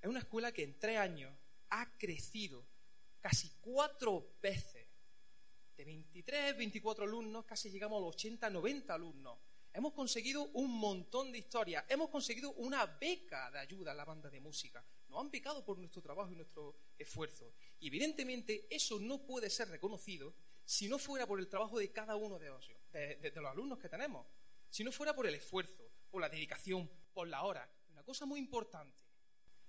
[0.00, 1.34] Es una escuela que en tres años
[1.70, 2.64] ha crecido
[3.20, 4.86] casi cuatro veces.
[5.76, 9.38] De 23, 24 alumnos, casi llegamos a los 80, 90 alumnos.
[9.72, 11.84] Hemos conseguido un montón de historias.
[11.88, 14.84] Hemos conseguido una beca de ayuda a la banda de música.
[15.10, 17.52] Nos han becado por nuestro trabajo y nuestro esfuerzo.
[17.80, 20.32] Y evidentemente eso no puede ser reconocido
[20.64, 23.88] si no fuera por el trabajo de cada uno de los, de, los alumnos que
[23.88, 24.24] tenemos.
[24.68, 27.68] Si no fuera por el esfuerzo, por la dedicación, por la hora.
[27.90, 29.02] Una cosa muy importante.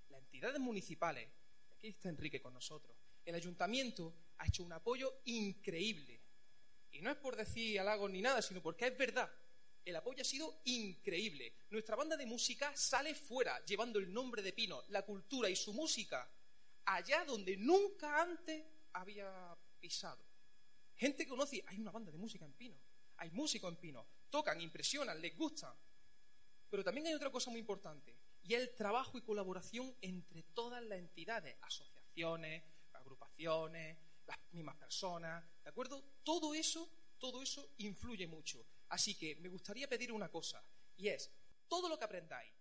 [0.10, 1.28] Las entidades municipales,
[1.72, 6.22] aquí está Enrique con nosotros, el ayuntamiento ha hecho un apoyo increíble.
[6.92, 9.32] Y no es por decir halagos ni nada, sino porque es verdad
[9.86, 11.54] el apoyo ha sido increíble.
[11.70, 15.74] Nuestra banda de música sale fuera llevando el nombre de Pino, la cultura y su
[15.74, 16.30] música
[16.86, 18.64] allá donde nunca antes
[18.94, 20.24] había pisado.
[20.96, 22.78] Gente que conoce, hay una banda de música en Pino,
[23.18, 25.74] hay músicos en Pino, tocan, impresionan, les gustan.
[26.70, 30.84] Pero también hay otra cosa muy importante, y es el trabajo y colaboración entre todas
[30.84, 32.64] las entidades, asociaciones,
[32.94, 36.04] agrupaciones, las mismas personas, ¿de acuerdo?
[36.24, 38.66] Todo eso, todo eso influye mucho.
[38.92, 40.62] Así que me gustaría pedir una cosa,
[40.98, 41.32] y es,
[41.70, 42.52] todo lo que aprendáis,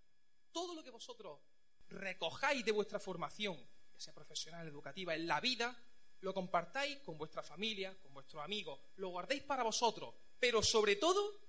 [0.53, 1.41] todo lo que vosotros
[1.89, 3.59] recojáis de vuestra formación,
[3.93, 5.77] ya sea profesional, educativa, en la vida,
[6.21, 11.41] lo compartáis con vuestra familia, con vuestros amigos, lo guardéis para vosotros, pero sobre todo,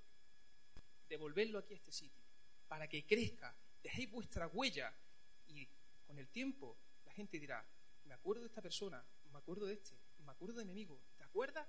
[1.07, 2.23] devolverlo aquí a este sitio,
[2.67, 4.91] para que crezca, dejéis vuestra huella
[5.45, 5.67] y
[6.07, 7.63] con el tiempo la gente dirá,
[8.05, 11.23] me acuerdo de esta persona, me acuerdo de este, me acuerdo de mi amigo, ¿te
[11.23, 11.67] acuerdas?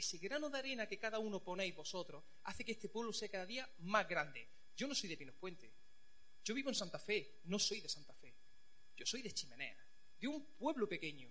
[0.00, 3.46] Ese grano de arena que cada uno ponéis vosotros hace que este pueblo sea cada
[3.46, 4.48] día más grande.
[4.76, 5.72] Yo no soy de Pinos Puente.
[6.42, 8.34] Yo vivo en Santa Fe, no soy de Santa Fe.
[8.96, 9.76] Yo soy de Chimenea,
[10.18, 11.30] de un pueblo pequeño.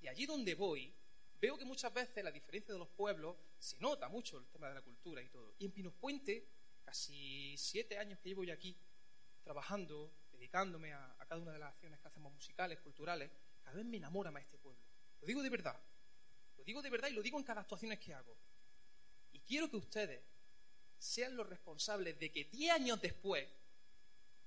[0.00, 0.92] Y allí donde voy,
[1.40, 4.74] veo que muchas veces la diferencia de los pueblos se nota mucho el tema de
[4.74, 5.54] la cultura y todo.
[5.58, 6.48] Y en Pinos Puente,
[6.84, 8.76] casi siete años que llevo yo aquí,
[9.44, 13.30] trabajando, dedicándome a, a cada una de las acciones que hacemos musicales, culturales,
[13.62, 14.80] cada vez me enamora más este pueblo.
[15.20, 15.80] Lo digo de verdad.
[16.62, 18.36] Lo digo de verdad y lo digo en cada actuación que hago.
[19.32, 20.22] Y quiero que ustedes
[20.96, 23.48] sean los responsables de que diez años después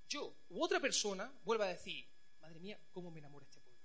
[0.07, 2.07] yo u otra persona vuelva a decir,
[2.39, 3.81] madre mía, cómo me enamora este pueblo.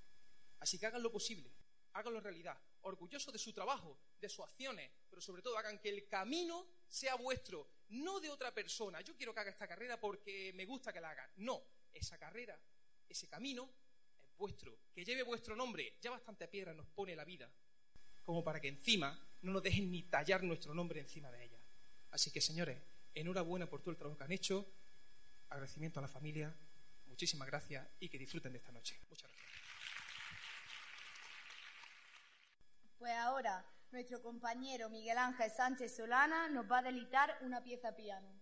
[0.61, 1.51] Así que hagan lo posible,
[1.95, 6.07] háganlo realidad, orgullosos de su trabajo, de sus acciones, pero sobre todo hagan que el
[6.07, 9.01] camino sea vuestro, no de otra persona.
[9.01, 11.29] Yo quiero que haga esta carrera porque me gusta que la haga.
[11.38, 11.61] No,
[11.93, 12.57] esa carrera,
[13.09, 13.69] ese camino
[14.23, 14.79] es vuestro.
[14.95, 17.51] Que lleve vuestro nombre, ya bastante piedra nos pone la vida,
[18.31, 21.59] como para que encima no nos dejen ni tallar nuestro nombre encima de ella.
[22.12, 22.81] Así que, señores,
[23.12, 24.73] enhorabuena por todo el trabajo que han hecho,
[25.49, 26.55] agradecimiento a la familia,
[27.07, 29.01] muchísimas gracias y que disfruten de esta noche.
[29.09, 29.51] Muchas gracias.
[33.01, 38.39] Pues ahora nuestro compañero Miguel Ángel Sánchez Solana nos va a delitar una pieza piano.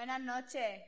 [0.00, 0.80] Buenas noches.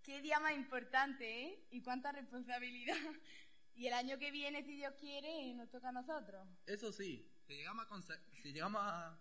[0.00, 1.66] Qué día más importante, ¿eh?
[1.72, 2.94] Y cuánta responsabilidad.
[3.74, 6.46] Y el año que viene, si Dios quiere, nos toca a nosotros.
[6.66, 9.18] Eso sí, si llegamos a, conse- si llegamos a,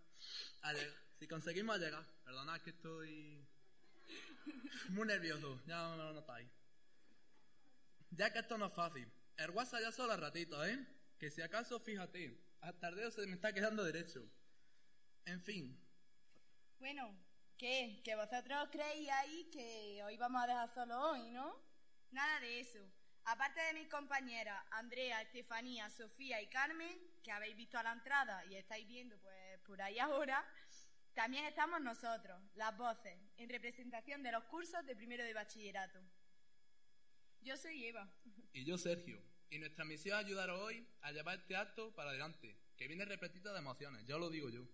[0.61, 0.73] a
[1.17, 3.43] si conseguimos llegar, perdonad que estoy
[4.89, 6.47] muy nervioso, ya me lo notáis.
[8.11, 10.77] Ya que esto no es fácil, el WhatsApp ya solo a ratito, ¿eh?
[11.17, 14.29] Que si acaso, fíjate, hasta dedo se me está quedando derecho.
[15.25, 15.79] En fin,
[16.77, 17.17] Bueno,
[17.59, 18.01] ¿qué?
[18.05, 21.55] Que vosotros creíais que hoy vamos a dejar solo hoy, ¿no?
[22.11, 22.79] Nada de eso.
[23.25, 28.43] Aparte de mis compañeras Andrea, Estefanía, Sofía y Carmen, que habéis visto a la entrada
[28.45, 30.43] y estáis viendo pues por ahí ahora,
[31.13, 35.99] también estamos nosotros, las voces, en representación de los cursos de primero de bachillerato.
[37.41, 38.09] Yo soy Eva.
[38.53, 42.55] y yo Sergio, y nuestra misión es ayudaros hoy a llevar este acto para adelante,
[42.77, 44.65] que viene repletito de emociones, ya lo digo yo.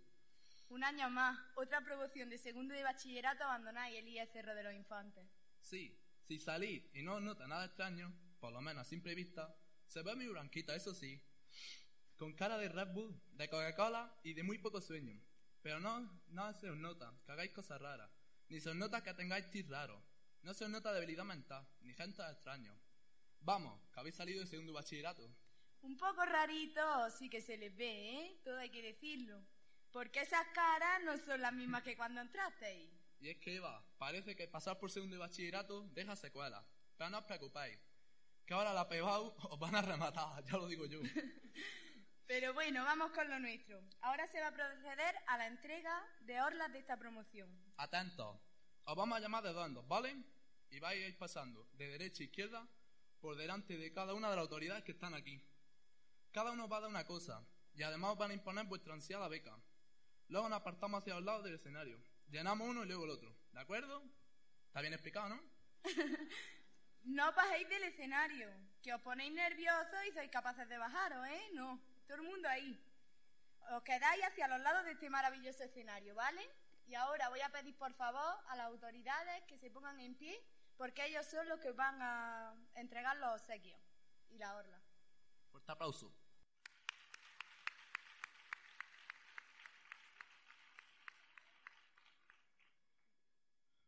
[0.69, 4.73] Un año más, otra promoción de segundo de bachillerato abandonáis el IE Cerro de los
[4.73, 5.25] Infantes.
[5.59, 9.55] Sí, si salís y no os nota nada extraño, por lo menos a simple vista,
[9.87, 11.21] se ve muy blanquita, eso sí,
[12.17, 15.21] con cara de Red Bull, de Coca-Cola y de muy poco sueño.
[15.61, 18.09] Pero no, no se os nota que hagáis cosas raras,
[18.49, 20.03] ni se os nota que tengáis tis raros,
[20.41, 22.77] no se os nota debilidad mental, ni gente extraños.
[23.39, 25.29] Vamos, que habéis salido de segundo bachillerato.
[25.81, 28.41] Un poco rarito sí que se les ve, ¿eh?
[28.43, 29.43] Todo hay que decirlo.
[29.95, 32.91] Porque esas caras no son las mismas que cuando entrasteis.
[33.21, 36.65] Y es que Eva, parece que pasar por segundo de bachillerato deja secuelas.
[36.97, 37.79] Pero no os preocupéis,
[38.45, 40.99] que ahora la PEBAU os van a rematar, ya lo digo yo.
[42.27, 43.81] Pero bueno, vamos con lo nuestro.
[44.01, 47.49] Ahora se va a proceder a la entrega de orlas de esta promoción.
[47.77, 48.37] Atentos,
[48.83, 50.13] os vamos a llamar de dos ¿vale?
[50.71, 52.67] Y vais a ir pasando de derecha a izquierda
[53.21, 55.41] por delante de cada una de las autoridades que están aquí.
[56.33, 58.93] Cada uno os va a dar una cosa y además os van a imponer vuestra
[58.93, 59.57] ansiada beca.
[60.29, 61.99] Luego nos apartamos hacia los lados del escenario.
[62.29, 63.35] Llenamos uno y luego el otro.
[63.51, 64.03] ¿De acuerdo?
[64.67, 65.41] Está bien explicado, ¿no?
[67.05, 68.49] No bajéis del escenario,
[68.81, 71.49] que os ponéis nerviosos y sois capaces de bajaros, ¿eh?
[71.53, 72.83] No, todo el mundo ahí.
[73.73, 76.41] Os quedáis hacia los lados de este maravilloso escenario, ¿vale?
[76.87, 80.43] Y ahora voy a pedir por favor a las autoridades que se pongan en pie,
[80.77, 83.79] porque ellos son los que van a entregar los obsequios
[84.29, 84.81] y la orla.
[85.51, 86.11] Fuerte aplauso.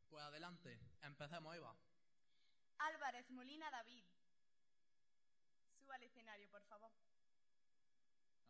[0.09, 1.75] Pues adelante, empecemos, Eva.
[2.77, 4.05] Álvarez Molina David.
[5.79, 6.91] Suba al escenario, por favor.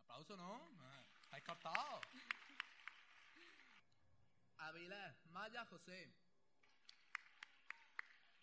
[0.02, 0.68] Aplauso, ¿no?
[0.80, 2.04] Ah, Estáis cortados.
[4.58, 6.12] Avilés, Maya, José.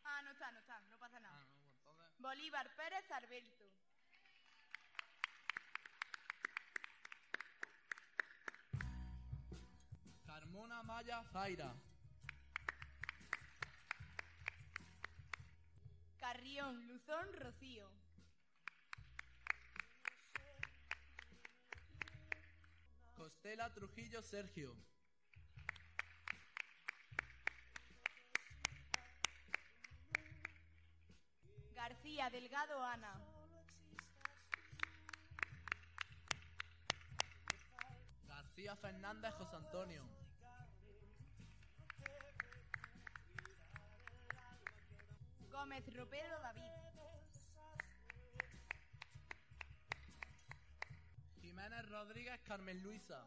[0.03, 1.39] Ah, no está, no está, no pasa nada.
[1.39, 2.17] Ah, no, entonces.
[2.17, 3.69] Bolívar Pérez Arbelto.
[10.25, 11.75] Carmona, Maya, Zaira.
[16.25, 17.87] Carrión Luzón Rocío.
[23.13, 24.75] Costela, Trujillo, Sergio.
[31.75, 33.21] García Delgado Ana.
[38.27, 40.14] García Fernández, José Antonio.
[45.55, 46.71] Gómez Ropero David.
[51.39, 53.25] Jiménez Rodríguez, Carmen Luisa.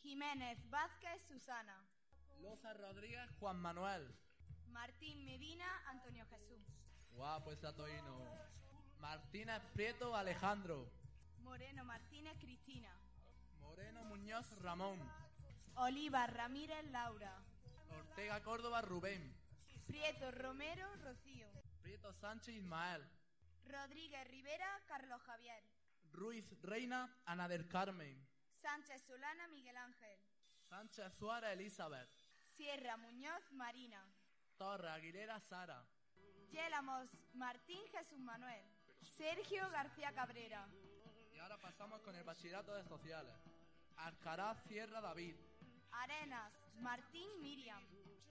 [0.00, 1.76] Jiménez Vázquez Susana.
[2.38, 4.14] Loza Rodríguez, Juan Manuel.
[4.68, 6.64] Martín Medina Antonio Jesús.
[7.10, 8.16] Guapo ese atoíno.
[9.00, 10.88] Martínez Prieto, Alejandro.
[11.38, 12.94] Moreno Martínez Cristina.
[13.58, 15.00] Moreno Muñoz, Ramón.
[15.76, 17.49] Oliva Ramírez Laura.
[17.90, 19.34] Ortega Córdoba, Rubén.
[19.86, 21.48] Prieto Romero Rocío.
[21.82, 23.02] Prieto Sánchez, Ismael.
[23.66, 25.64] Rodríguez Rivera Carlos Javier.
[26.12, 28.26] Ruiz Reina, Ana del Carmen.
[28.60, 30.18] Sánchez Solana Miguel Ángel.
[30.68, 32.10] Sánchez Suárez, Elizabeth.
[32.56, 34.04] Sierra Muñoz Marina.
[34.56, 35.84] Torre Aguilera, Sara.
[36.50, 38.64] Yélamos Martín Jesús Manuel.
[39.02, 40.68] Sergio García Cabrera.
[41.32, 43.34] Y ahora pasamos con el bachillerato de sociales.
[43.96, 45.36] Alcaraz, Sierra, David.
[45.92, 47.80] Arenas Martín Miriam.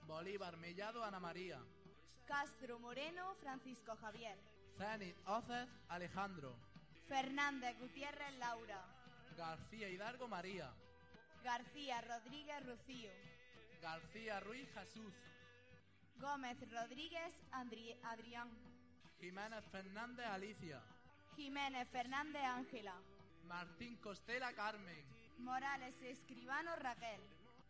[0.06, 1.60] Bolívar, Mellado, Ana María.
[2.26, 4.38] Castro Moreno Francisco Javier.
[4.76, 6.56] Zenit, Oces, Alejandro.
[7.08, 8.84] Fernández Gutiérrez Laura.
[9.36, 10.72] García Hidalgo, María.
[11.44, 13.10] García Rodríguez Rocío.
[13.80, 15.14] García Ruiz, Jesús.
[16.16, 18.50] Gómez Rodríguez Andri- Adrián.
[19.20, 20.82] Jiménez Fernández, Alicia.
[21.36, 22.94] Jiménez Fernández Ángela.
[23.46, 25.04] Martín Costela, Carmen.
[25.38, 27.20] Morales Escribano Raquel.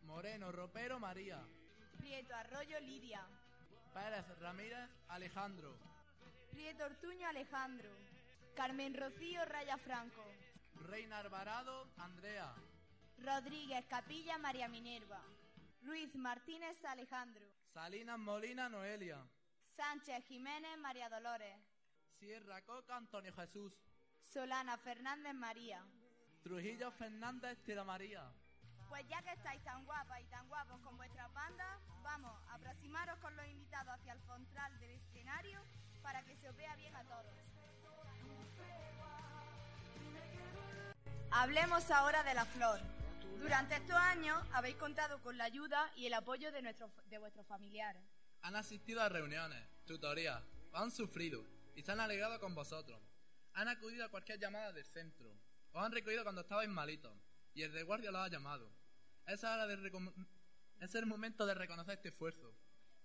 [0.03, 1.43] Moreno Ropero María.
[1.99, 3.27] Prieto Arroyo Lidia.
[3.93, 5.77] Pérez Ramírez Alejandro.
[6.51, 7.91] Prieto Ortuño Alejandro.
[8.55, 10.25] Carmen Rocío Raya Franco.
[10.75, 12.55] Reina Alvarado Andrea.
[13.19, 15.23] Rodríguez Capilla María Minerva.
[15.83, 17.45] Ruiz Martínez Alejandro.
[17.73, 19.19] Salinas Molina Noelia.
[19.77, 21.57] Sánchez Jiménez María Dolores.
[22.19, 23.73] Sierra Coca Antonio Jesús.
[24.23, 25.85] Solana Fernández María.
[26.43, 28.31] Trujillo Fernández Tira María.
[28.91, 33.35] Pues ya que estáis tan guapas y tan guapos con vuestras bandas, vamos, aproximaros con
[33.37, 35.61] los invitados hacia el frontal del escenario
[36.03, 37.33] para que se os vea bien a todos.
[41.31, 42.81] Hablemos ahora de la flor.
[43.39, 47.47] Durante estos años habéis contado con la ayuda y el apoyo de, nuestros de vuestros
[47.47, 48.03] familiares.
[48.43, 53.01] Han asistido a reuniones, tutorías, han sufrido y se han alegrado con vosotros.
[53.55, 55.33] Han acudido a cualquier llamada del centro.
[55.71, 57.17] Os han recogido cuando estabais malitos
[57.55, 58.80] y el de guardia los ha llamado.
[59.31, 62.53] Es, el momento de reconocer este esfuerzo.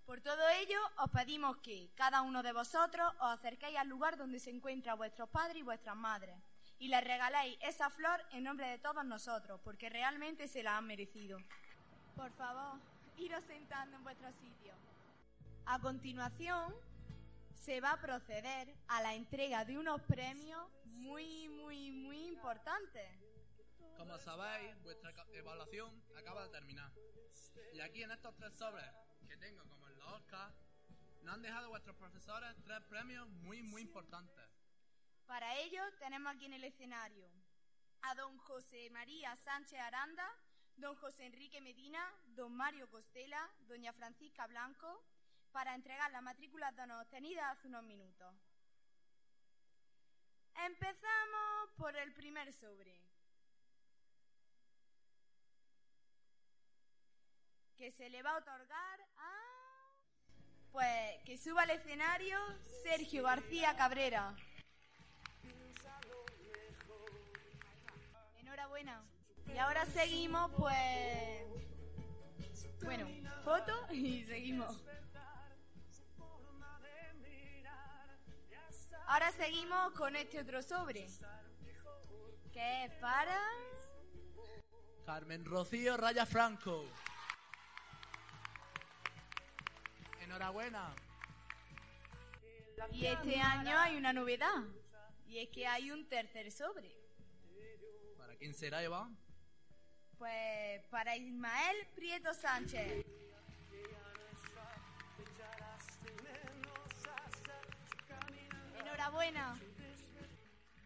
[0.04, 4.40] Por todo ello, os pedimos que cada uno de vosotros os acerquéis al lugar donde
[4.40, 6.34] se encuentran vuestros padres y vuestras madres
[6.78, 10.86] y les regaléis esa flor en nombre de todos nosotros, porque realmente se la han
[10.86, 11.38] merecido.
[12.14, 12.78] Por favor,
[13.18, 14.74] iros sentando en vuestro sitio.
[15.64, 16.74] A continuación,
[17.54, 23.10] se va a proceder a la entrega de unos premios muy, muy, muy importantes.
[23.96, 26.92] Como sabéis, vuestra evaluación acaba de terminar.
[27.72, 28.86] Y aquí en estos tres sobres
[29.26, 30.54] que tengo, como en los Oscars,
[31.22, 34.48] nos han dejado vuestros profesores tres premios muy, muy importantes.
[35.26, 37.28] Para ello tenemos aquí en el escenario
[38.02, 40.28] a don José María Sánchez Aranda,
[40.76, 45.02] don José Enrique Medina, don Mario Costela, doña Francisca Blanco,
[45.52, 48.34] para entregar las matrículas donos obtenidas hace unos minutos.
[50.54, 53.05] Empezamos por el primer sobre.
[57.78, 59.32] Que se le va a otorgar a...
[60.72, 62.38] Pues que suba al escenario
[62.82, 64.34] Sergio García Cabrera.
[68.40, 69.02] Enhorabuena.
[69.54, 71.46] Y ahora seguimos, pues.
[72.82, 73.08] Bueno,
[73.44, 74.84] foto y seguimos.
[79.06, 81.06] Ahora seguimos con este otro sobre.
[82.52, 83.40] Que es para.
[85.04, 86.84] Carmen Rocío Raya Franco.
[90.26, 90.92] Enhorabuena.
[92.90, 94.64] Y este año hay una novedad.
[95.28, 96.92] Y es que hay un tercer sobre.
[98.18, 99.08] ¿Para quién será, Eva?
[100.18, 103.06] Pues para Ismael Prieto Sánchez.
[108.80, 109.60] Enhorabuena.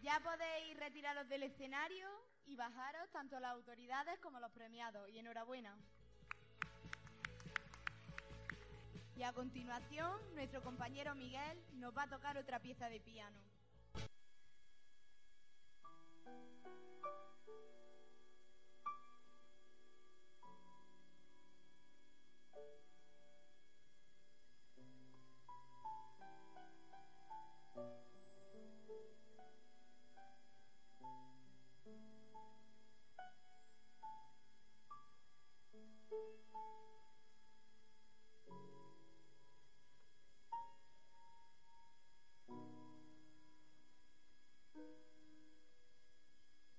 [0.03, 2.07] Ya podéis retiraros del escenario
[2.45, 5.09] y bajaros tanto las autoridades como los premiados.
[5.09, 5.75] Y enhorabuena.
[9.15, 13.37] Y a continuación, nuestro compañero Miguel nos va a tocar otra pieza de piano.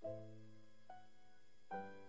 [0.03, 0.15] Thank
[1.73, 2.02] you.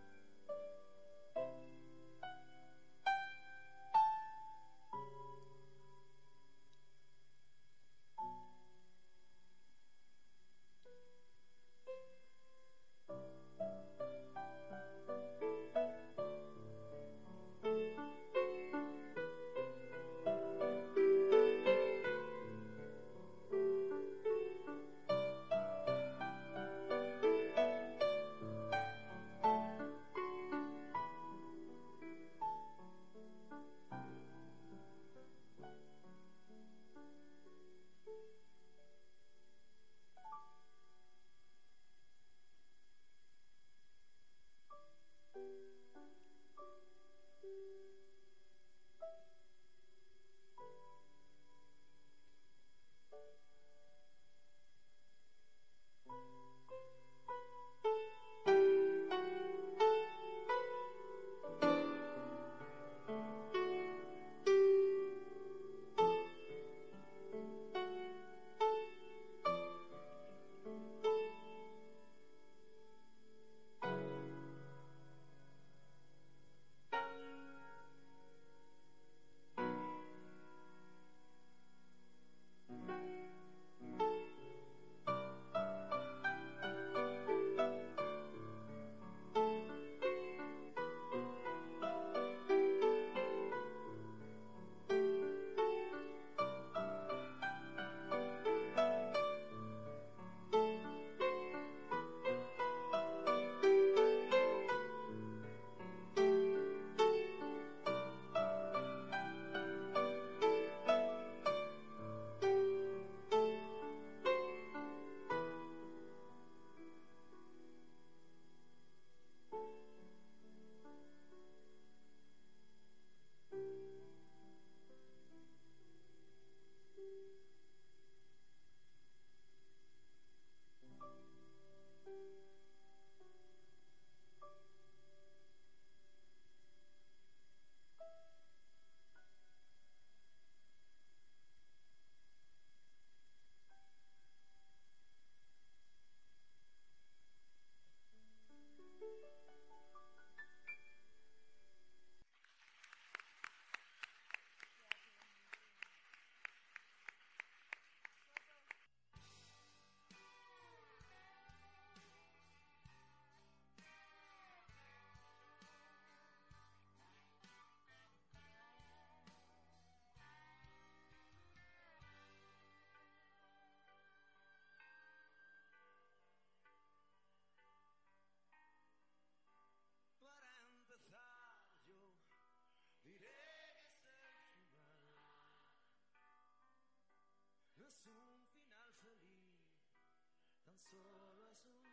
[190.90, 191.93] Solo es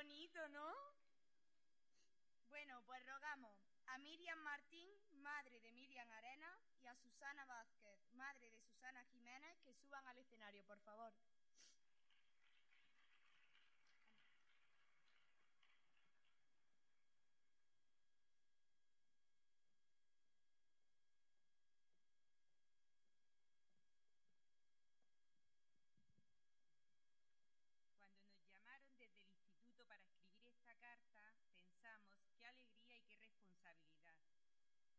[0.00, 0.72] bonito, ¿no?
[2.48, 3.54] Bueno, pues rogamos
[3.88, 9.60] a Miriam Martín, madre de Miriam Arena, y a Susana Vázquez, madre de Susana Jiménez,
[9.60, 11.12] que suban al escenario, por favor.
[28.00, 33.16] Cuando nos llamaron desde el instituto para escribir esta carta, pensamos qué alegría y qué
[33.16, 34.16] responsabilidad.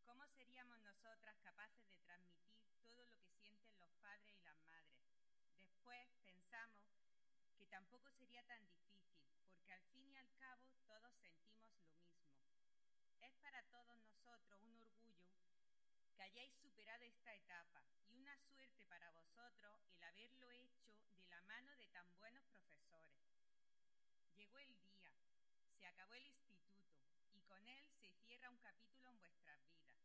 [0.06, 5.02] ¿Cómo seríamos nosotras capaces de transmitir todo lo que sienten los padres y las madres?
[5.58, 6.86] Después pensamos
[7.58, 12.22] que tampoco sería tan difícil, porque al fin y al cabo todos sentimos lo mismo.
[13.20, 15.34] Es para todos nosotros un orgullo
[16.14, 21.41] que hayáis superado esta etapa y una suerte para vosotros el haberlo hecho de la
[21.41, 23.26] mano de tan buenos profesores.
[24.36, 25.10] Llegó el día,
[25.80, 27.02] se acabó el instituto
[27.34, 29.97] y con él se cierra un capítulo en vuestras vidas.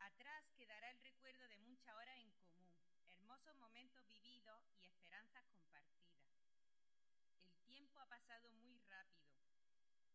[0.00, 2.66] Atrás quedará el recuerdo de muchas horas en común,
[3.10, 6.24] hermosos momentos vividos y esperanzas compartidas.
[7.44, 9.36] El tiempo ha pasado muy rápido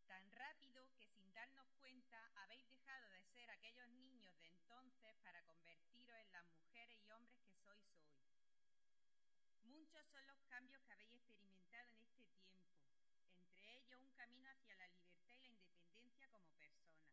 [0.08, 5.44] tan rápido que sin darnos cuenta habéis dejado de ser aquellos niños de entonces para
[5.44, 8.10] convertiros en las mujeres y hombres que sois hoy.
[9.62, 12.82] Muchos son los cambios que habéis experimentado en este tiempo,
[13.38, 17.06] entre ellos un camino hacia la libertad y la independencia como personas.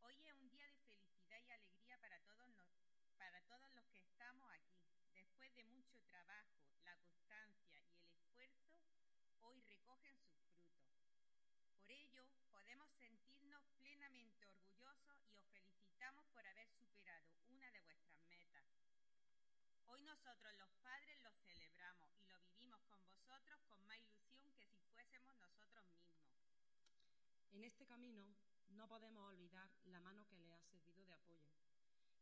[0.00, 2.46] Hoy es un día de felicidad y alegría para todos,
[3.16, 4.78] para todos los que estamos aquí.
[5.14, 8.78] Después de mucho trabajo, la constancia y el esfuerzo,
[9.40, 10.86] hoy recogen sus frutos.
[11.74, 18.20] Por ello, podemos sentirnos plenamente orgullosos y os felicitamos por haber superado una de vuestras
[18.28, 18.64] metas.
[19.86, 24.66] Hoy nosotros los padres lo celebramos y lo vivimos con vosotros con más ilusión que
[24.66, 26.32] si fuésemos nosotros mismos.
[27.52, 28.34] En este camino
[28.68, 31.52] no podemos olvidar la mano que le ha servido de apoyo,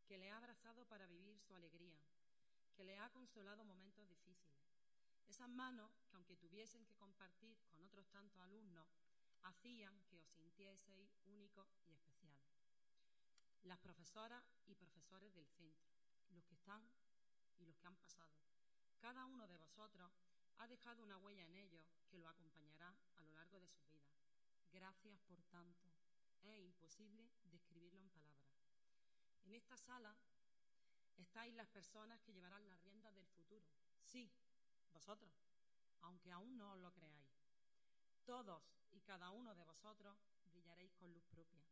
[0.07, 2.03] que le ha abrazado para vivir su alegría,
[2.75, 4.67] que le ha consolado momentos difíciles.
[5.27, 8.89] Esas manos que aunque tuviesen que compartir con otros tantos alumnos,
[9.43, 12.51] hacían que os sintieseis únicos y especiales.
[13.63, 15.89] Las profesoras y profesores del centro,
[16.31, 16.91] los que están
[17.59, 18.33] y los que han pasado.
[18.99, 20.13] Cada uno de vosotros
[20.59, 24.13] ha dejado una huella en ellos que lo acompañará a lo largo de su vida.
[24.73, 25.93] Gracias por tanto.
[26.43, 28.55] Es imposible describirlo en palabras.
[29.45, 30.17] En esta sala
[31.17, 33.67] estáis las personas que llevarán las riendas del futuro.
[34.03, 34.31] Sí,
[34.93, 35.33] vosotros,
[36.01, 37.45] aunque aún no os lo creáis.
[38.25, 41.65] Todos y cada uno de vosotros brillaréis con luz propia.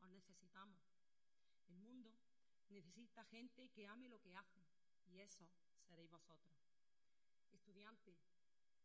[0.00, 0.82] Os necesitamos.
[1.66, 2.18] El mundo
[2.68, 4.66] necesita gente que ame lo que hace
[5.06, 5.48] y eso
[5.86, 6.54] seréis vosotros.
[7.52, 8.16] Estudiante,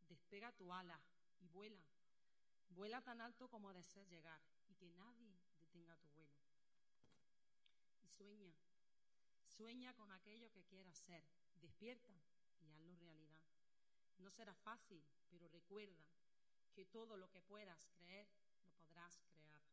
[0.07, 1.01] despega tu ala
[1.39, 1.83] y vuela.
[2.69, 6.39] Vuela tan alto como desees llegar y que nadie detenga tu vuelo.
[8.01, 8.55] Y sueña,
[9.45, 11.23] sueña con aquello que quieras ser.
[11.55, 12.13] Despierta
[12.61, 13.41] y hazlo realidad.
[14.19, 16.05] No será fácil, pero recuerda
[16.73, 18.27] que todo lo que puedas creer
[18.65, 19.63] lo podrás crear.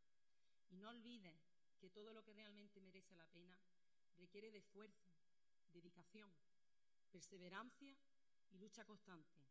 [0.71, 3.59] Y no olvides que todo lo que realmente merece la pena
[4.17, 5.11] requiere de esfuerzo,
[5.73, 6.33] dedicación,
[7.11, 7.97] perseverancia
[8.51, 9.43] y lucha constante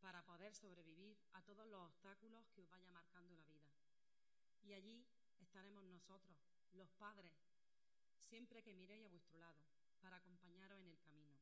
[0.00, 3.70] para poder sobrevivir a todos los obstáculos que os vaya marcando la vida.
[4.62, 5.06] Y allí
[5.40, 6.36] estaremos nosotros,
[6.72, 7.32] los padres,
[8.18, 9.64] siempre que miréis a vuestro lado,
[10.00, 11.38] para acompañaros en el camino.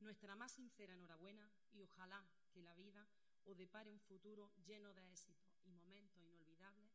[0.00, 3.06] Nuestra más sincera enhorabuena y ojalá que la vida
[3.44, 6.90] o depare un futuro lleno de éxitos y momentos inolvidables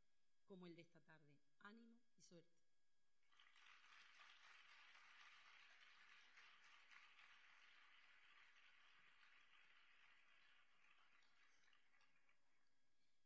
[0.45, 1.35] como el de esta tarde.
[1.63, 2.63] Ánimo y suerte.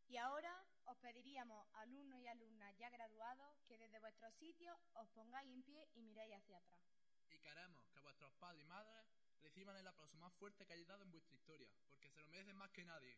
[0.10, 5.50] Y ahora os pediríamos, alumnos y alumnas ya graduados, que desde vuestros sitios os pongáis
[5.54, 6.82] en pie y miréis hacia atrás.
[7.30, 9.06] Y queremos que vuestros padres y madres
[9.42, 12.58] reciban el aplauso más fuerte que hayáis dado en vuestra historia, porque se lo merecen
[12.58, 13.18] más que nadie.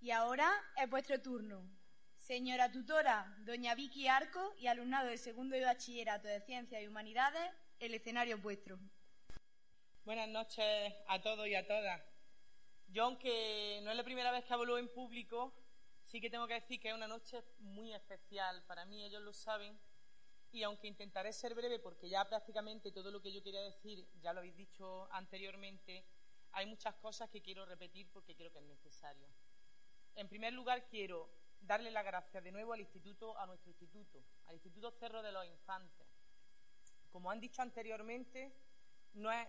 [0.00, 1.68] Y ahora es vuestro turno.
[2.16, 7.50] Señora tutora, doña Vicky Arco y alumnado del segundo de bachillerato de Ciencias y Humanidades,
[7.80, 8.78] el escenario es vuestro.
[10.04, 12.09] Buenas noches a todos y a todas.
[12.92, 15.54] Yo, aunque no es la primera vez que hablo en público,
[16.02, 18.64] sí que tengo que decir que es una noche muy especial.
[18.66, 19.78] Para mí, ellos lo saben.
[20.50, 24.32] Y aunque intentaré ser breve, porque ya prácticamente todo lo que yo quería decir ya
[24.32, 26.04] lo habéis dicho anteriormente,
[26.50, 29.28] hay muchas cosas que quiero repetir porque creo que es necesario.
[30.16, 31.30] En primer lugar, quiero
[31.60, 35.46] darle las gracias de nuevo al instituto, a nuestro instituto, al Instituto Cerro de los
[35.46, 36.08] Infantes.
[37.12, 38.52] Como han dicho anteriormente,
[39.12, 39.46] no es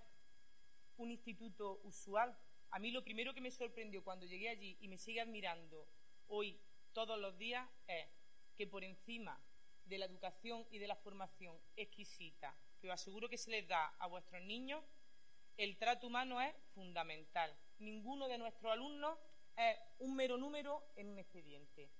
[0.97, 2.37] un instituto usual.
[2.71, 5.87] A mí lo primero que me sorprendió cuando llegué allí y me sigue admirando
[6.27, 6.57] hoy
[6.93, 8.07] todos los días es
[8.55, 9.37] que por encima
[9.83, 13.87] de la educación y de la formación exquisita que os aseguro que se les da
[13.99, 14.83] a vuestros niños,
[15.57, 17.55] el trato humano es fundamental.
[17.79, 19.19] Ninguno de nuestros alumnos
[19.57, 21.91] es un mero número en un expediente.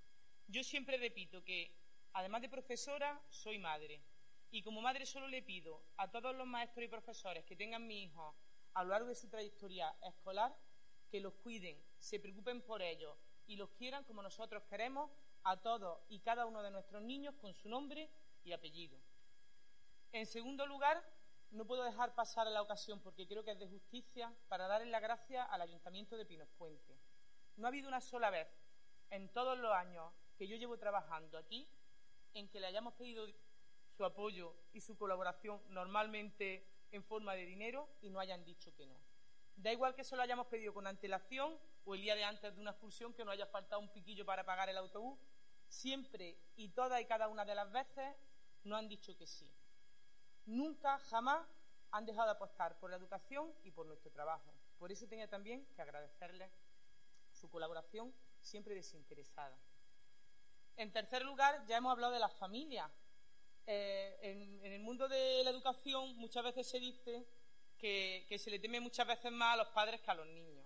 [0.48, 1.76] Yo siempre repito que,
[2.14, 4.02] además de profesora, soy madre.
[4.50, 8.04] Y como madre solo le pido a todos los maestros y profesores que tengan mi
[8.04, 8.36] hijo
[8.74, 10.56] a lo largo de su trayectoria escolar
[11.10, 15.12] que los cuiden, se preocupen por ellos y los quieran como nosotros queremos
[15.44, 18.10] a todos y cada uno de nuestros niños con su nombre
[18.44, 19.00] y apellido.
[20.12, 21.04] En segundo lugar,
[21.52, 25.00] no puedo dejar pasar la ocasión, porque creo que es de justicia, para darle la
[25.00, 26.98] gracia al Ayuntamiento de Pinos Puente.
[27.58, 28.48] No ha habido una sola vez
[29.10, 31.70] en todos los años que yo llevo trabajando aquí
[32.34, 33.28] en que le hayamos pedido
[33.98, 38.86] su apoyo y su colaboración normalmente en forma de dinero y no hayan dicho que
[38.86, 38.96] no.
[39.56, 42.62] Da igual que se lo hayamos pedido con antelación o el día de antes de
[42.62, 45.20] una expulsión que no haya faltado un piquillo para pagar el autobús,
[45.68, 48.16] siempre y todas y cada una de las veces
[48.64, 49.50] no han dicho que sí.
[50.46, 51.48] Nunca, jamás
[51.92, 54.54] han dejado de apostar por la educación y por nuestro trabajo.
[54.80, 56.52] Por eso tenía también que agradecerles
[57.32, 59.58] su colaboración siempre desinteresada.
[60.78, 62.92] En tercer lugar, ya hemos hablado de las familias.
[63.68, 67.28] Eh, en, en, el mundo de la educación muchas veces se dice
[67.82, 70.66] que, se le teme muchas veces más a los padres que a los niños.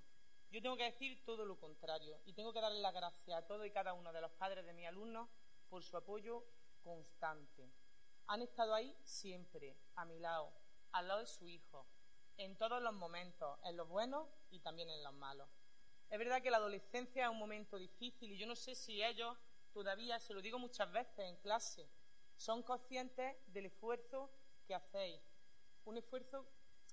[0.51, 3.65] Yo tengo que decir todo lo contrario y tengo que darle las gracias a todos
[3.65, 5.29] y cada uno de los padres de mis alumnos
[5.69, 6.45] por su apoyo
[6.83, 7.71] constante.
[8.27, 10.51] Han estado ahí siempre, a mi lado,
[10.91, 11.87] al lado de su hijo,
[12.37, 15.47] en todos los momentos, en los buenos y también en los malos.
[16.09, 19.37] Es verdad que la adolescencia es un momento difícil y yo no sé si ellos
[19.73, 21.89] todavía, se lo digo muchas veces en clase,
[22.35, 24.31] son conscientes del esfuerzo
[24.65, 25.21] que hacéis.
[25.85, 26.45] Un esfuerzo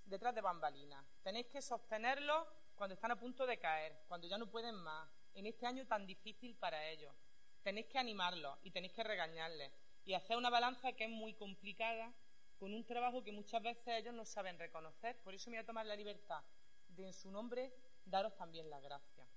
[0.05, 1.05] detrás de bambalinas.
[1.23, 5.47] Tenéis que sostenerlo cuando están a punto de caer, cuando ya no pueden más, en
[5.47, 7.15] este año tan difícil para ellos.
[7.63, 9.73] Tenéis que animarlos y tenéis que regañarles
[10.05, 12.13] y hacer una balanza que es muy complicada
[12.59, 15.17] con un trabajo que muchas veces ellos no saben reconocer.
[15.23, 16.43] Por eso me voy a tomar la libertad
[16.89, 17.73] de, en su nombre,
[18.05, 19.29] daros también las gracias.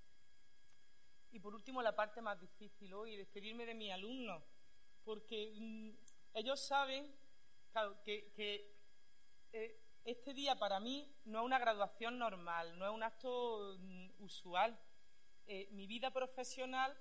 [1.32, 4.43] Y por último, la parte más difícil hoy, despedirme de mis alumnos,
[5.06, 5.91] porque mmm,
[6.34, 7.16] ellos saben
[8.03, 8.76] que,
[9.53, 14.10] eh, este día para mí no es una graduación normal, no es un acto mmm,
[14.20, 14.78] usual.
[15.47, 16.97] Eh, mi vida profesional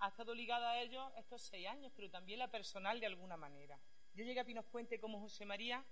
[0.00, 3.80] ha estado ligada a ellos estos seis años, pero también la personal de alguna manera.
[4.14, 5.84] Yo llegué a Pinos Puente como José María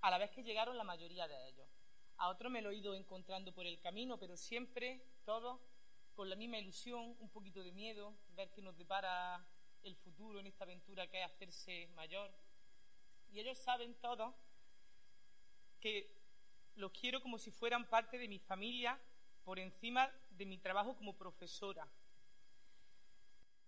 [0.00, 1.68] a la vez que llegaron la mayoría de ellos.
[2.16, 5.60] A otros me lo he ido encontrando por el camino, pero siempre, todos,
[6.14, 9.44] con la misma ilusión, un poquito de miedo, ver qué nos depara
[9.84, 12.32] el futuro en esta aventura que es hacerse mayor.
[13.30, 14.34] Y ellos saben todos
[15.80, 16.16] que
[16.76, 18.98] los quiero como si fueran parte de mi familia
[19.44, 21.86] por encima de mi trabajo como profesora.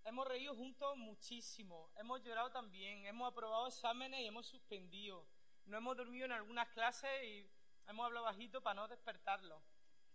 [0.04, 5.26] Hemos reído juntos muchísimo, hemos llorado también, hemos aprobado exámenes y hemos suspendido.
[5.66, 7.50] No hemos dormido en algunas clases y
[7.88, 9.60] hemos hablado bajito para no despertarlo.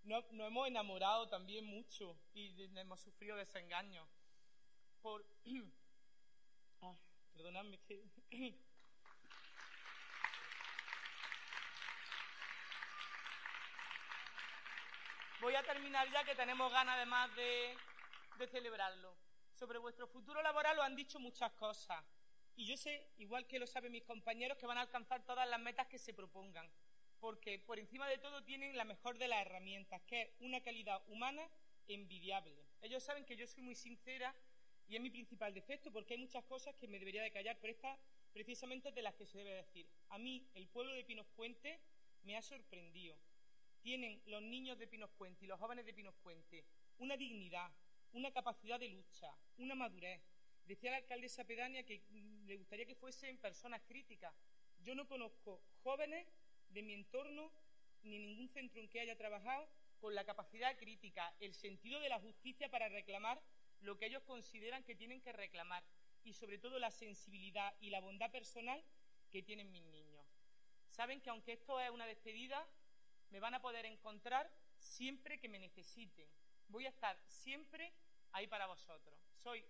[0.04, 4.08] Nos, nos hemos enamorado también mucho y hemos sufrido desengaños.
[5.02, 5.26] Por...
[7.42, 8.04] perdonadme que...
[15.42, 17.76] Voy a terminar ya que tenemos ganas además de,
[18.38, 19.18] de celebrarlo.
[19.56, 22.06] Sobre vuestro futuro laboral lo han dicho muchas cosas.
[22.56, 25.60] Y yo sé, igual que lo saben mis compañeros, que van a alcanzar todas las
[25.60, 26.70] metas que se propongan.
[27.20, 31.02] Porque por encima de todo tienen la mejor de las herramientas, que es una calidad
[31.08, 31.50] humana
[31.88, 32.64] envidiable.
[32.84, 34.36] Ellos saben que yo soy muy sincera
[34.92, 37.72] y es mi principal defecto, porque hay muchas cosas que me debería de callar, pero
[37.72, 37.98] esta
[38.34, 39.88] precisamente es de las que se debe decir.
[40.10, 41.80] A mí, el pueblo de Pinos Puente
[42.24, 43.18] me ha sorprendido.
[43.82, 46.66] Tienen los niños de Pinos Puente y los jóvenes de Pinos Puente
[46.98, 47.72] una dignidad,
[48.12, 50.22] una capacidad de lucha, una madurez.
[50.66, 52.04] Decía la alcaldesa pedánea que
[52.46, 54.36] le gustaría que fuesen personas críticas.
[54.84, 56.28] Yo no conozco jóvenes
[56.68, 57.50] de mi entorno
[58.04, 59.70] ni ningún centro en que haya trabajado
[60.02, 63.42] con la capacidad crítica, el sentido de la justicia para reclamar
[63.82, 65.84] lo que ellos consideran que tienen que reclamar
[66.24, 68.84] y sobre todo la sensibilidad y la bondad personal
[69.30, 70.26] que tienen mis niños.
[70.90, 72.68] Saben que aunque esto es una despedida,
[73.32, 76.30] Me van a poder encontrar siempre que me necesiten.
[76.68, 77.94] Voy a estar siempre
[78.34, 79.18] ahí para vosotros.
[79.36, 79.64] Soy,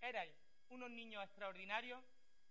[0.00, 0.34] erais
[0.68, 2.02] unos niños extraordinarios,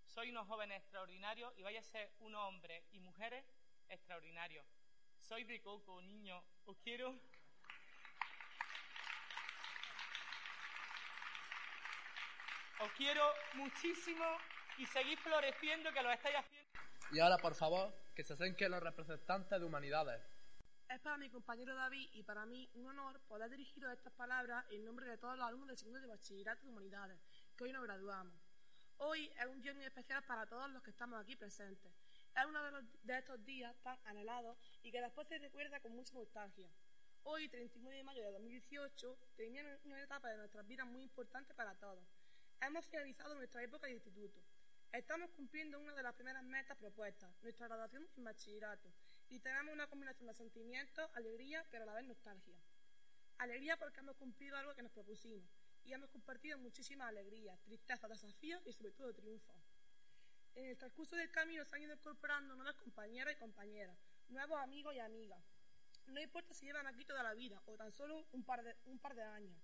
[0.05, 3.43] soy unos jóvenes extraordinarios y vais a ser unos hombres y mujeres
[3.89, 4.65] extraordinarios.
[5.19, 7.19] Soy de Coco, niños, os quiero.
[12.79, 13.23] Os quiero
[13.55, 14.25] muchísimo
[14.77, 16.67] y seguid floreciendo que lo estáis haciendo.
[17.11, 20.21] Y ahora, por favor, que se acerquen los representantes de humanidades.
[20.89, 24.85] Es para mi compañero David y para mí un honor poder dirigiros estas palabras en
[24.85, 27.19] nombre de todos los alumnos del segundo de Bachillerato de Humanidades,
[27.57, 28.33] que hoy nos graduamos.
[28.99, 31.91] Hoy es un día muy especial para todos los que estamos aquí presentes.
[32.35, 35.93] Es uno de, los- de estos días tan anhelados y que después se recuerda con
[35.95, 36.69] mucha nostalgia.
[37.23, 41.75] Hoy, 39 de mayo de 2018, termina una etapa de nuestras vidas muy importante para
[41.75, 41.99] todos.
[42.61, 44.41] Hemos finalizado nuestra época de instituto.
[44.91, 48.91] Estamos cumpliendo una de las primeras metas propuestas, nuestra graduación en bachillerato,
[49.29, 52.57] y tenemos una combinación de sentimientos, alegría, pero a la vez nostalgia.
[53.37, 55.47] Alegría porque hemos cumplido algo que nos propusimos,
[55.85, 59.55] y hemos compartido muchísimas alegrías, tristezas, desafíos y sobre todo triunfos.
[60.55, 63.95] En el transcurso del camino se han ido incorporando nuevos compañeros y compañeras,
[64.29, 65.43] nuevos amigos y amigas.
[66.07, 68.97] No importa si llevan aquí toda la vida o tan solo un par de, un
[68.97, 69.55] par de años.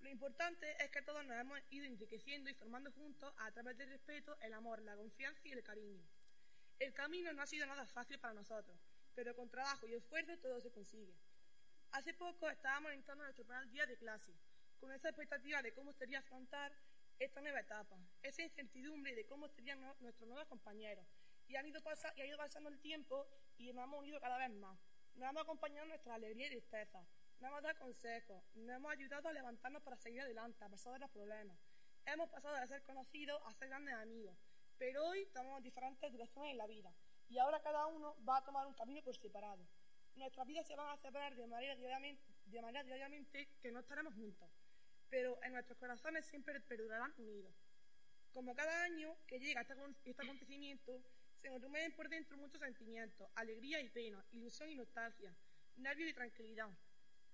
[0.00, 3.90] Lo importante es que todos nos hemos ido enriqueciendo y formando juntos a través del
[3.90, 6.02] respeto, el amor, la confianza y el cariño.
[6.78, 8.76] El camino no ha sido nada fácil para nosotros,
[9.14, 11.14] pero con trabajo y esfuerzo todo se consigue.
[11.92, 14.32] Hace poco estábamos entrando a nuestro primer día de clase,
[14.78, 16.72] con esa expectativa de cómo sería afrontar
[17.18, 21.04] esta nueva etapa, esa incertidumbre de cómo serían no- nuestros nuevos compañeros.
[21.48, 23.28] Y, han ido pasa- y ha ido pasando el tiempo
[23.58, 24.78] y nos hemos unido cada vez más.
[25.16, 27.04] Nos hemos acompañado en nuestra alegría y tristeza,
[27.40, 30.98] nos hemos dado consejos, nos hemos ayudado a levantarnos para seguir adelante, a pesar de
[30.98, 31.58] los problemas.
[32.04, 34.36] Hemos pasado de ser conocidos a ser grandes amigos,
[34.76, 36.92] pero hoy tomamos diferentes direcciones en la vida
[37.30, 39.66] y ahora cada uno va a tomar un camino por separado.
[40.16, 44.12] Nuestras vidas se van a separar de manera diariamente, de manera diariamente que no estaremos
[44.14, 44.50] juntos,
[45.08, 47.54] pero en nuestros corazones siempre perdurarán unidos.
[48.32, 49.74] Como cada año que llega este,
[50.04, 51.02] este acontecimiento,
[51.40, 55.34] se nos remueven por dentro muchos sentimientos, alegría y pena, ilusión y nostalgia,
[55.76, 56.68] nervios y tranquilidad.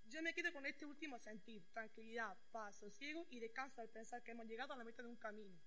[0.08, 4.30] Yo me quedo con este último sentir, tranquilidad, paz, sosiego y descanso al pensar que
[4.30, 5.58] hemos llegado a la meta de un camino.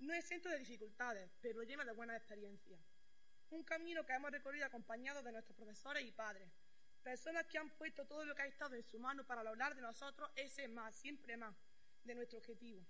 [0.00, 2.78] No exento de dificultades, pero lleno de buenas experiencias.
[3.48, 6.46] Un camino que hemos recorrido acompañados de nuestros profesores y padres,
[7.02, 9.80] personas que han puesto todo lo que ha estado en su mano para lograr de
[9.80, 11.56] nosotros ese más, siempre más,
[12.04, 12.84] de nuestro objetivo.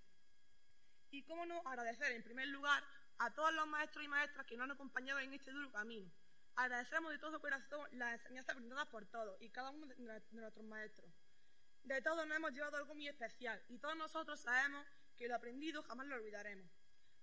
[1.13, 2.83] Y cómo no agradecer en primer lugar
[3.19, 6.11] a todos los maestros y maestras que nos han acompañado en este duro camino.
[6.61, 11.11] Agradecemos de todo corazón las enseñanzas brindadas por todos y cada uno de nuestros maestros.
[11.85, 14.87] De todos nos hemos llevado algo muy especial y todos nosotros sabemos
[15.17, 16.71] que lo aprendido jamás lo olvidaremos.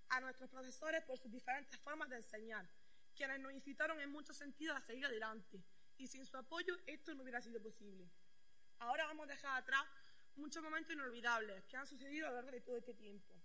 [0.09, 2.67] A nuestros profesores por sus diferentes formas de enseñar,
[3.15, 5.63] quienes nos incitaron en muchos sentidos a seguir adelante
[5.97, 8.09] y sin su apoyo esto no hubiera sido posible.
[8.79, 9.85] Ahora vamos a dejar atrás
[10.35, 13.35] muchos momentos inolvidables que han sucedido a lo largo de todo este tiempo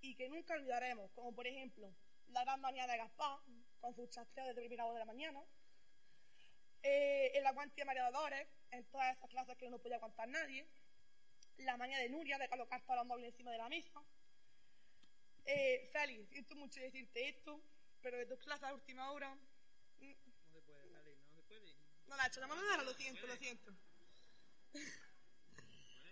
[0.00, 1.92] y que nunca olvidaremos, como por ejemplo
[2.28, 3.40] la gran manía de Gaspar,
[3.80, 5.42] con sus chasqueos de primera hora de la mañana,
[6.82, 8.08] eh, el aguante de María
[8.70, 10.66] en todas esas clases que no podía aguantar nadie,
[11.58, 14.02] la manía de Nuria de colocar todos los móviles encima de la mesa.
[15.46, 17.60] Eh, Félix, siento mucho decirte esto,
[18.02, 19.36] pero de tus clases a última hora
[19.98, 21.74] No se puede salir, no se puede.
[22.06, 23.72] no la he hecho, la de lo siento, lo siento.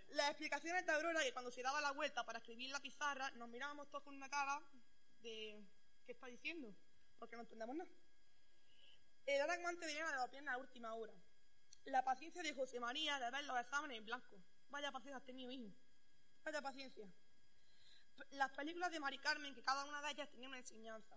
[0.08, 3.48] Las explicaciones de Aurora, que cuando se daba la vuelta para escribir la pizarra, nos
[3.48, 4.62] mirábamos todos con una cara
[5.22, 5.60] de
[6.06, 6.72] ¿qué está diciendo?
[7.18, 7.90] Porque no entendemos nada.
[9.26, 11.12] El aragmante de la pierna a última hora.
[11.86, 14.36] La paciencia de José María de ver los exámenes en blanco.
[14.68, 15.70] Vaya paciencia has tenido, hijo.
[16.44, 17.06] Vaya paciencia.
[18.30, 21.16] Las películas de Mari Carmen, que cada una de ellas tenía una enseñanza.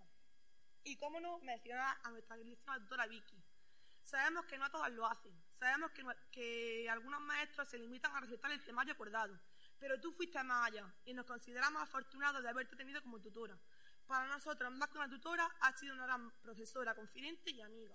[0.84, 3.36] Y cómo no mencionar a nuestra queridísima doctora Vicky.
[4.02, 5.32] Sabemos que no todas lo hacen.
[5.50, 9.38] Sabemos que, nue- que algunos maestros se limitan a recitar el temario acordado.
[9.78, 13.56] Pero tú fuiste más allá y nos consideramos afortunados de haberte tenido como tutora.
[14.08, 17.94] Para nosotros, más que una tutora, ha sido una gran profesora, confidente y amiga.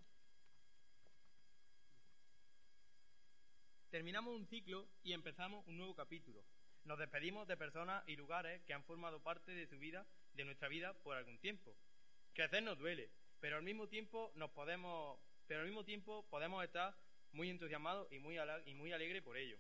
[3.90, 6.46] Terminamos un ciclo y empezamos un nuevo capítulo.
[6.86, 10.68] Nos despedimos de personas y lugares que han formado parte de tu vida, de nuestra
[10.68, 11.76] vida, por algún tiempo.
[12.34, 13.10] Crecer nos duele,
[13.40, 16.96] pero al mismo tiempo nos podemos, pero al mismo tiempo podemos estar
[17.32, 19.58] muy entusiasmados y muy, y muy alegres por ello.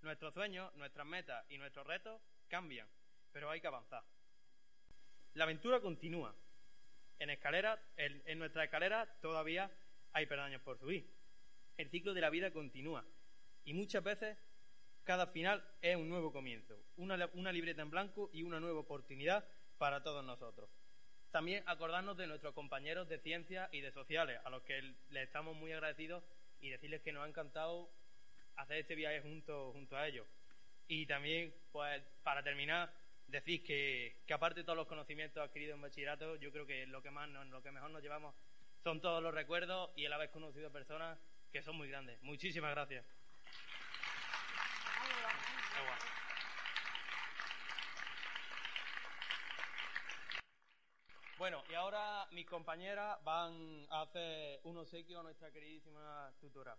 [0.00, 2.88] Nuestros sueños, nuestras metas y nuestros retos cambian,
[3.30, 4.02] pero hay que avanzar.
[5.34, 6.34] La aventura continúa.
[7.18, 9.70] En, escalera, en, nuestra escalera todavía
[10.12, 11.08] hay peldaños por subir.
[11.76, 13.04] El ciclo de la vida continúa
[13.64, 14.36] y muchas veces
[15.04, 19.44] cada final es un nuevo comienzo, una, una libreta en blanco y una nueva oportunidad
[19.78, 20.68] para todos nosotros.
[21.30, 25.54] También acordarnos de nuestros compañeros de ciencias y de sociales, a los que les estamos
[25.56, 26.24] muy agradecidos
[26.60, 27.90] y decirles que nos ha encantado
[28.56, 30.26] hacer este viaje junto, junto a ellos.
[30.88, 32.92] Y también, pues, para terminar,
[33.30, 37.02] decir que, que aparte de todos los conocimientos adquiridos en bachillerato, yo creo que lo
[37.02, 38.34] que más lo que mejor nos llevamos
[38.82, 41.18] son todos los recuerdos y el haber conocido personas
[41.52, 42.20] que son muy grandes.
[42.22, 43.04] Muchísimas gracias.
[51.40, 56.76] Bueno, y ahora mis compañeras van a hacer un obsequio a nuestra queridísima tutora.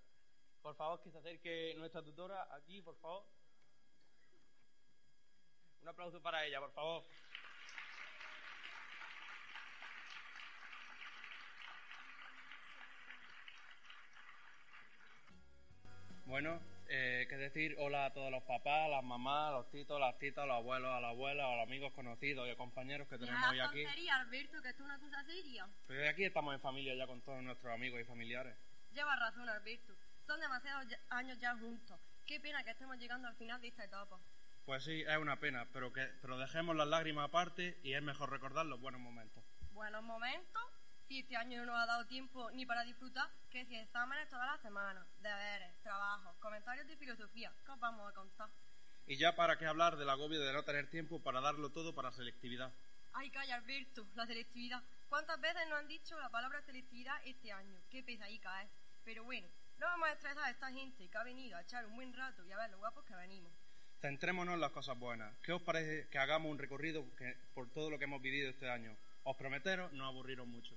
[0.62, 3.24] Por favor, que se acerque nuestra tutora aquí, por favor.
[5.82, 7.04] Un aplauso para ella, por favor.
[16.26, 20.46] Bueno, eh, qué decir, hola a todos los papás, las mamás, los titos, las titas,
[20.46, 23.86] los abuelos, a las abuelas, a los amigos conocidos y compañeros que tenemos hoy aquí.
[24.10, 25.68] Alberto, que esto es una cosa seria.
[25.88, 28.56] Pero hoy aquí estamos en familia ya con todos nuestros amigos y familiares.
[28.94, 29.94] Llevas razón, Alberto.
[30.28, 32.00] Son demasiados años ya juntos.
[32.26, 34.20] Qué pena que estemos llegando al final de esta etapa.
[34.66, 38.30] Pues sí, es una pena, pero que pero dejemos las lágrimas aparte y es mejor
[38.30, 39.44] recordar los buenos momentos.
[39.72, 40.62] Buenos momentos.
[41.08, 44.46] Si este año no nos ha dado tiempo ni para disfrutar, que si exámenes toda
[44.46, 48.50] la semana, deberes, trabajos, comentarios de filosofía, ¿qué os vamos a contar?
[49.08, 52.12] Y ya para qué hablar del agobio de no tener tiempo para darlo todo para
[52.12, 52.72] selectividad.
[53.14, 54.82] Ay, calla, Alberto, la selectividad.
[55.10, 57.82] ¿Cuántas veces nos han dicho la palabra selectividad este año?
[57.90, 58.70] Qué pesadica es.
[59.04, 59.50] Pero bueno,
[59.80, 62.46] no vamos a estresar a esta gente que ha venido a echar un buen rato
[62.46, 63.52] y a ver lo guapos que venimos.
[64.02, 65.32] Centrémonos en las cosas buenas.
[65.44, 67.06] ¿Qué os parece que hagamos un recorrido
[67.54, 68.98] por todo lo que hemos vivido este año?
[69.24, 70.76] Os prometeros no aburriros mucho.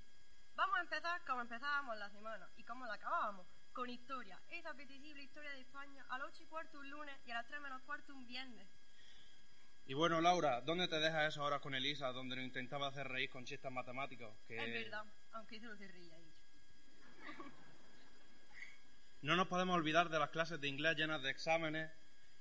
[0.53, 4.39] Vamos a empezar como empezábamos la semana y como la acabábamos, con historia.
[4.51, 7.47] Esa apetecible historia de España a las 8 y cuarto un lunes y a las
[7.47, 8.67] 3 menos cuarto un viernes.
[9.87, 13.31] Y bueno, Laura, ¿dónde te dejas esas horas con Elisa donde nos intentaba hacer reír
[13.31, 14.37] con chistes matemáticos?
[14.47, 16.17] Que Es verdad, aunque eso lo ella.
[19.23, 21.89] No nos podemos olvidar de las clases de inglés llenas de exámenes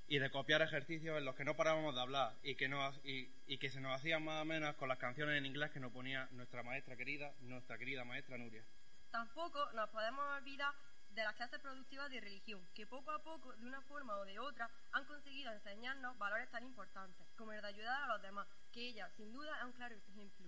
[0.07, 3.33] y de copiar ejercicios en los que no parábamos de hablar y que, nos, y,
[3.47, 5.93] y que se nos hacían más o menos con las canciones en inglés que nos
[5.93, 8.65] ponía nuestra maestra querida, nuestra querida maestra Nuria.
[9.11, 10.75] Tampoco nos podemos olvidar
[11.15, 14.39] de las clases productivas de religión, que poco a poco, de una forma o de
[14.39, 18.89] otra, han conseguido enseñarnos valores tan importantes, como el de ayudar a los demás, que
[18.89, 20.47] ella, sin duda, es un claro ejemplo.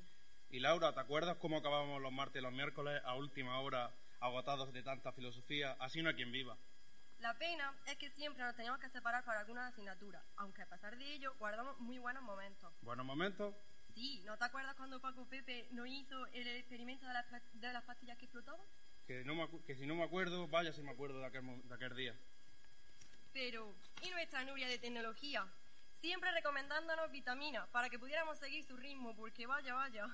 [0.50, 4.72] Y Laura, ¿te acuerdas cómo acabábamos los martes y los miércoles a última hora agotados
[4.72, 5.76] de tanta filosofía?
[5.78, 6.56] Así no hay quien viva.
[7.26, 10.96] La pena es que siempre nos teníamos que separar para algunas asignaturas, aunque a pesar
[10.96, 12.72] de ello guardamos muy buenos momentos.
[12.82, 13.52] Buenos momentos.
[13.92, 17.82] Sí, ¿no te acuerdas cuando Paco Pepe nos hizo el experimento de las, de las
[17.82, 18.64] pastillas que flotaban?
[19.08, 21.74] Que, no me que si no me acuerdo, vaya si me acuerdo de aquel, de
[21.74, 22.14] aquel día.
[23.32, 25.44] Pero, ¿y nuestra Nuria de tecnología?
[25.94, 30.06] Siempre recomendándonos vitaminas para que pudiéramos seguir su ritmo, porque vaya, vaya.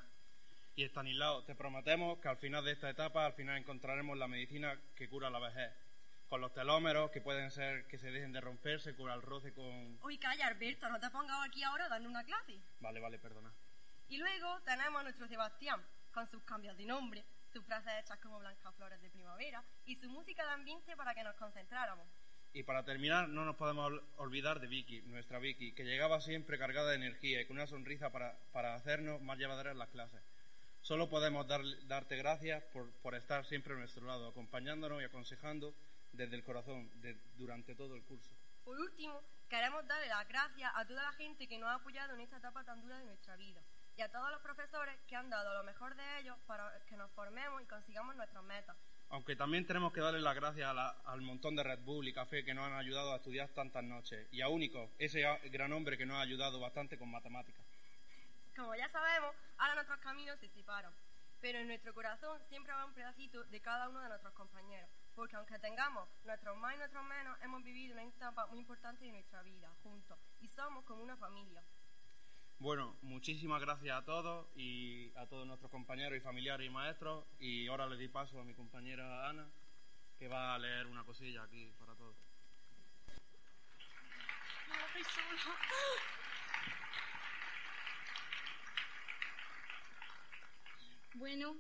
[0.77, 4.81] Y Estanislao, te prometemos que al final de esta etapa, al final encontraremos la medicina
[4.97, 5.91] que cura la vejez.
[6.33, 9.99] Con los telómeros que pueden ser que se dejen de romperse, cura el roce con...
[10.03, 12.59] Uy, calla, Alberto, no te pongas aquí ahora dando una clase.
[12.80, 13.53] Vale, vale, perdona.
[14.09, 17.22] Y luego tenemos a nuestro Sebastián, con sus cambios de nombre,
[17.53, 21.22] sus frases hechas como blancas flores de primavera y su música de ambiente para que
[21.22, 22.09] nos concentráramos.
[22.55, 26.59] Y para terminar, no nos podemos ol- olvidar de Vicky, nuestra Vicky, que llegaba siempre
[26.59, 30.22] cargada de energía y con una sonrisa para, para hacernos más llevaderas las clases.
[30.80, 35.74] Solo podemos dar- darte gracias por, por estar siempre a nuestro lado, acompañándonos y aconsejando
[36.13, 38.31] desde el corazón de- durante todo el curso.
[38.65, 42.21] Por último, queremos darle las gracias a toda la gente que nos ha apoyado en
[42.21, 43.61] esta etapa tan dura de nuestra vida
[43.97, 47.11] y a todos los profesores que han dado lo mejor de ellos para que nos
[47.13, 48.77] formemos y consigamos nuestras metas.
[49.11, 52.15] Aunque también tenemos que darle las gracias a la- al montón de Red Bull y
[52.15, 54.27] Café que nos han ayudado a estudiar tantas noches.
[54.33, 57.67] Y a Único, ese gran hombre que nos ha ayudado bastante con matemáticas.
[58.57, 60.93] Como ya sabemos, ahora nuestros caminos se separan,
[61.41, 65.37] pero en nuestro corazón siempre va un pedacito de cada uno de nuestros compañeros, porque
[65.37, 69.43] aunque tengamos nuestros más y nuestros menos, hemos vivido una etapa muy importante de nuestra
[69.43, 71.63] vida juntos y somos como una familia.
[72.59, 77.27] Bueno, muchísimas gracias a todos y a todos nuestros compañeros y familiares y maestros.
[77.41, 79.51] Y ahora le di paso a mi compañera Ana,
[80.17, 82.17] que va a leer una cosilla aquí para todos.
[91.15, 91.57] Bueno,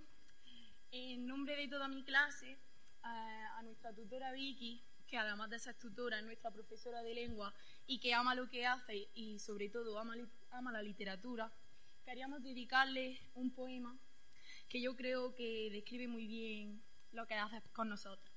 [0.92, 2.58] en nombre de toda mi clase,
[3.02, 7.54] a, nuestra tutora Vicky, que además de ser tutora es nuestra profesora de lengua
[7.86, 10.16] y que ama lo que hace y sobre todo ama,
[10.50, 11.52] ama la literatura,
[12.04, 13.96] queríamos dedicarle un poema
[14.68, 16.82] que yo creo que describe muy bien
[17.12, 18.34] lo que haces con nosotros.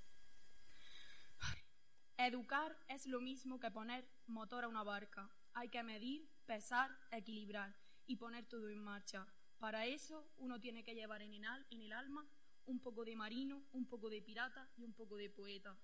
[2.17, 5.29] Educar es lo mismo que poner motor a una barca.
[5.53, 7.75] Hay que medir, pesar, equilibrar
[8.07, 9.27] y poner todo en marcha.
[9.59, 12.25] Para eso uno tiene que llevar en el alma
[12.65, 15.77] un poco de marino, un poco de pirata y un poco de poeta.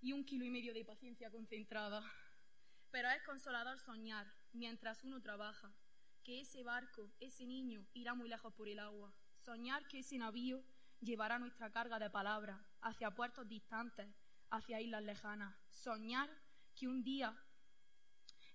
[0.00, 2.02] y un kilo y medio de paciencia concentrada.
[2.90, 5.72] Pero es consolador soñar, mientras uno trabaja,
[6.22, 9.14] que ese barco, ese niño, irá muy lejos por el agua.
[9.38, 10.62] Soñar que ese navío
[11.00, 14.06] llevará nuestra carga de palabras hacia puertos distantes,
[14.50, 15.56] hacia islas lejanas.
[15.70, 16.28] Soñar
[16.74, 17.34] que un día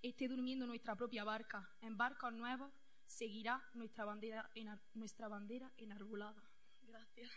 [0.04, 2.72] esté durmiendo nuestra propia barca, en barcos nuevos,
[3.08, 6.44] seguirá nuestra bandera, enar- nuestra bandera enarbolada.
[6.84, 7.32] Gracias.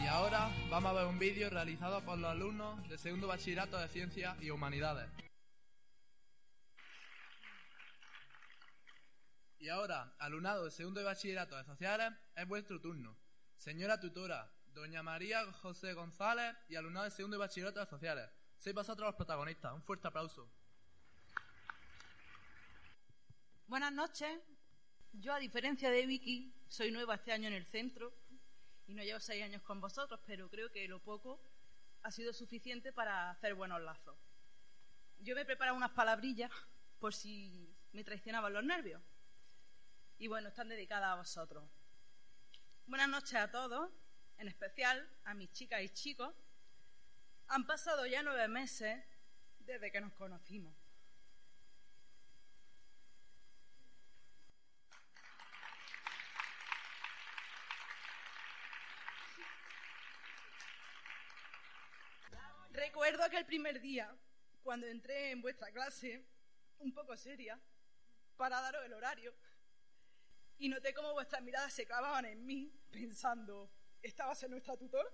[0.00, 3.88] Y ahora vamos a ver un vídeo realizado por los alumnos de segundo bachillerato de
[3.88, 5.10] Ciencias y Humanidades.
[9.58, 13.16] Y ahora, alumnado de segundo de bachillerato de Sociales, es vuestro turno.
[13.56, 18.28] Señora tutora, doña María José González y alumnado de segundo de bachillerato de Sociales.
[18.58, 19.72] Sois vosotros los protagonistas.
[19.72, 20.50] Un fuerte aplauso.
[23.66, 24.40] Buenas noches.
[25.12, 28.21] Yo, a diferencia de Vicky, soy nueva este año en el centro
[28.92, 31.40] y no llevo seis años con vosotros, pero creo que lo poco
[32.02, 34.14] ha sido suficiente para hacer buenos lazos.
[35.20, 36.50] Yo me he preparado unas palabrillas
[37.00, 39.00] por si me traicionaban los nervios.
[40.18, 41.64] Y bueno, están dedicadas a vosotros.
[42.86, 43.90] Buenas noches a todos,
[44.36, 46.34] en especial a mis chicas y chicos.
[47.48, 49.02] Han pasado ya nueve meses
[49.60, 50.76] desde que nos conocimos.
[62.72, 64.16] Recuerdo aquel primer día,
[64.62, 66.24] cuando entré en vuestra clase,
[66.78, 67.60] un poco seria,
[68.36, 69.34] para daros el horario,
[70.56, 73.70] y noté cómo vuestras miradas se clavaban en mí, pensando,
[74.00, 75.06] ¿esta va a ser nuestra tutor?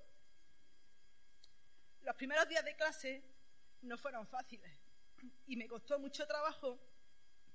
[2.03, 3.25] Los primeros días de clase
[3.83, 4.79] no fueron fáciles,
[5.47, 6.81] y me costó mucho trabajo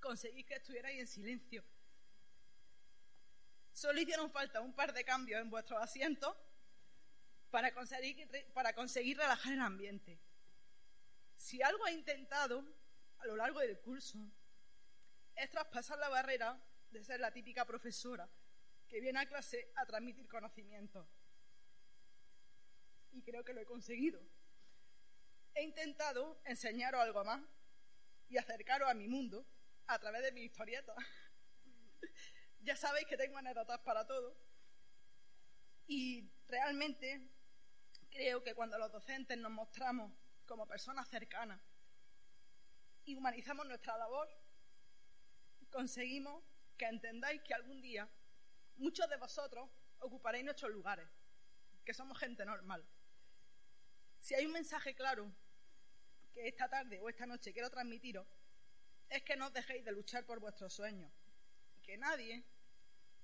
[0.01, 1.64] conseguir que estuvierais en silencio.
[3.72, 6.36] Solo hicieron falta un par de cambios en vuestros asientos
[7.54, 10.20] para conseguir, para conseguir relajar el ambiente.
[11.38, 12.66] Si algo he intentado
[13.20, 14.18] a lo largo del curso
[15.36, 18.28] es traspasar la barrera de ser la típica profesora
[18.88, 21.08] que viene a clase a transmitir conocimientos.
[23.12, 24.20] Y creo que lo he conseguido.
[25.54, 27.39] He intentado enseñaros algo más
[28.30, 29.45] y acercaros a mi mundo
[29.86, 30.95] a través de mi historieta.
[32.62, 34.36] ya sabéis que tengo anécdotas para todo.
[35.86, 37.30] Y realmente
[38.14, 40.11] creo que cuando los docentes nos mostramos
[40.45, 41.59] como personas cercanas
[43.05, 44.30] y humanizamos nuestra labor,
[45.72, 46.43] conseguimos
[46.78, 48.07] que entendáis que algún día
[48.78, 49.68] muchos de vosotros
[49.99, 51.07] ocuparéis nuestros lugares,
[51.84, 52.86] que somos gente normal.
[54.20, 55.34] Si hay un mensaje claro
[56.34, 58.28] que esta tarde o esta noche quiero transmitiros,
[59.09, 61.11] es que no os dejéis de luchar por vuestros sueños.
[61.82, 62.43] Que nadie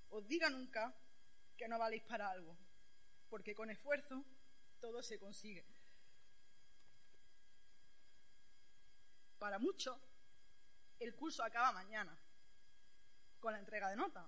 [0.10, 0.96] os diga nunca
[1.56, 2.58] que no valéis para algo,
[3.30, 4.26] porque con esfuerzo
[4.80, 5.66] todo se consigue.
[9.38, 9.98] Para muchos,
[11.00, 12.18] el curso acaba mañana,
[13.40, 14.26] con la entrega de notas.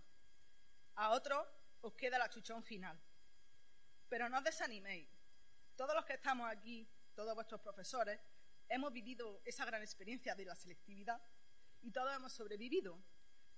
[0.96, 1.46] A otros
[1.82, 3.00] os queda la chuchón final.
[4.08, 5.10] Pero no os desaniméis.
[5.76, 8.20] Todos los que estamos aquí, todos vuestros profesores,
[8.70, 11.22] hemos vivido esa gran experiencia de la selectividad
[11.82, 13.02] y todos hemos sobrevivido.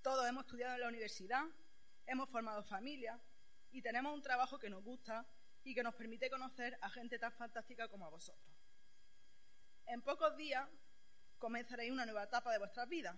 [0.02, 1.44] Todos hemos estudiado en la universidad,
[2.06, 3.20] hemos formado familias
[3.72, 5.26] y tenemos un trabajo que nos gusta
[5.64, 8.54] y que nos permite conocer a gente tan fantástica como a vosotros.
[9.86, 10.68] En pocos días
[11.38, 13.18] comenzaréis una nueva etapa de vuestras vidas.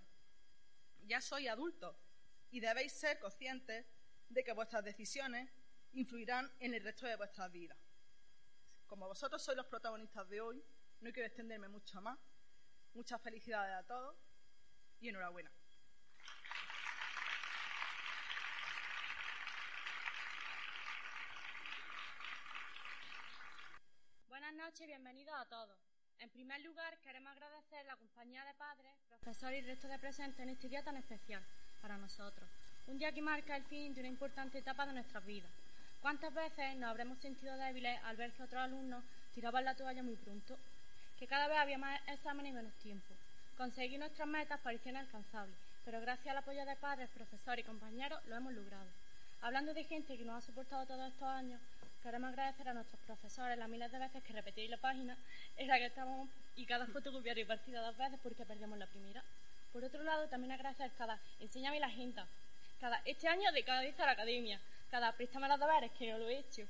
[1.04, 1.96] Ya sois adultos
[2.52, 3.86] y debéis ser conscientes
[4.30, 5.52] de que vuestras decisiones
[5.94, 7.78] influirán en el resto de vuestras vidas.
[8.88, 10.64] Como vosotros sois los protagonistas de hoy,
[11.02, 12.20] no quiero extenderme mucho más.
[12.94, 14.16] Muchas felicidades a todos
[15.00, 15.52] y enhorabuena.
[24.76, 25.78] Noches, bienvenidos a todos.
[26.20, 30.50] En primer lugar, queremos agradecer la compañía de padres, profesores y resto de presentes en
[30.50, 31.42] este día tan especial
[31.82, 32.50] para nosotros.
[32.88, 35.50] Un día que marca el fin de una importante etapa de nuestras vidas.
[36.02, 39.02] ¿Cuántas veces nos habremos sentido débiles al ver que otros alumnos
[39.34, 40.58] tiraban la toalla muy pronto?
[41.18, 43.14] Que cada vez había más exámenes y menos tiempo.
[43.56, 45.56] Conseguir nuestras metas parecía inalcanzable,
[45.86, 48.90] pero gracias al apoyo de padres, profesores y compañeros lo hemos logrado.
[49.42, 51.62] Hablando de gente que nos ha soportado todos estos años,
[52.06, 55.18] queremos agradecer a nuestros profesores las miles de veces que repetíais la página
[55.58, 59.24] en la que estábamos y cada fotocopiario partida dos veces porque perdíamos la primera.
[59.74, 62.22] Por otro lado, también agradecer cada enséñame la gente,
[62.80, 64.60] cada este año de cada vez a la academia,
[64.92, 66.62] cada préstame los deberes que no lo he hecho.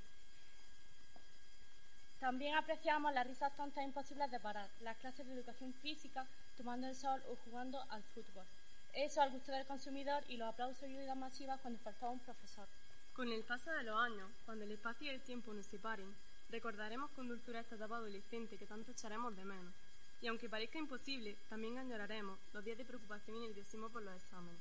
[2.21, 6.25] También apreciamos las risas tontas e imposibles de parar, las clases de educación física,
[6.55, 8.45] tomando el sol o jugando al fútbol.
[8.93, 12.69] Eso al gusto del consumidor y los aplausos y ayudas masivas cuando faltaba un profesor.
[13.15, 16.13] Con el paso de los años, cuando el espacio y el tiempo nos separen,
[16.49, 19.73] recordaremos con dulzura esta etapa adolescente que tanto echaremos de menos.
[20.21, 24.59] Y aunque parezca imposible, también añoraremos los días de preocupación y nerviosismo por los exámenes.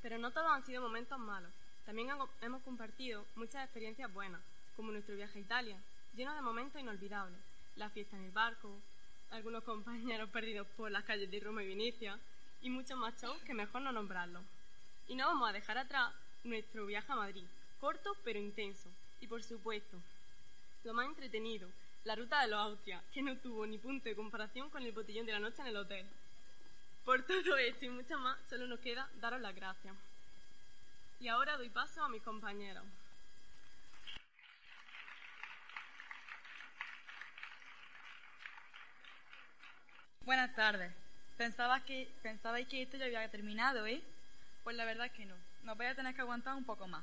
[0.00, 1.50] Pero no todos han sido momentos malos.
[1.84, 2.10] También
[2.40, 4.40] hemos compartido muchas experiencias buenas,
[4.76, 5.82] como nuestro viaje a Italia,
[6.14, 7.40] lleno de momentos inolvidables.
[7.74, 8.80] La fiesta en el barco,
[9.32, 12.16] algunos compañeros perdidos por las calles de Roma y Venecia,
[12.60, 14.44] y muchos más shows que mejor no nombrarlos.
[15.08, 16.14] Y no vamos a dejar atrás
[16.44, 17.44] nuestro viaje a Madrid,
[17.82, 18.88] corto pero intenso.
[19.20, 20.00] Y por supuesto,
[20.84, 21.68] lo más entretenido,
[22.04, 25.26] la ruta de los Austrias, que no tuvo ni punto de comparación con el botellón
[25.26, 26.06] de la noche en el hotel.
[27.04, 29.96] Por todo esto y mucho más, solo nos queda daros las gracias.
[31.18, 32.84] Y ahora doy paso a mis compañeros.
[40.20, 40.92] Buenas tardes.
[41.36, 44.00] Pensabas que, pensabais que esto ya había terminado, ¿eh?
[44.62, 45.34] Pues la verdad es que no.
[45.64, 47.02] Nos vais a tener que aguantar un poco más.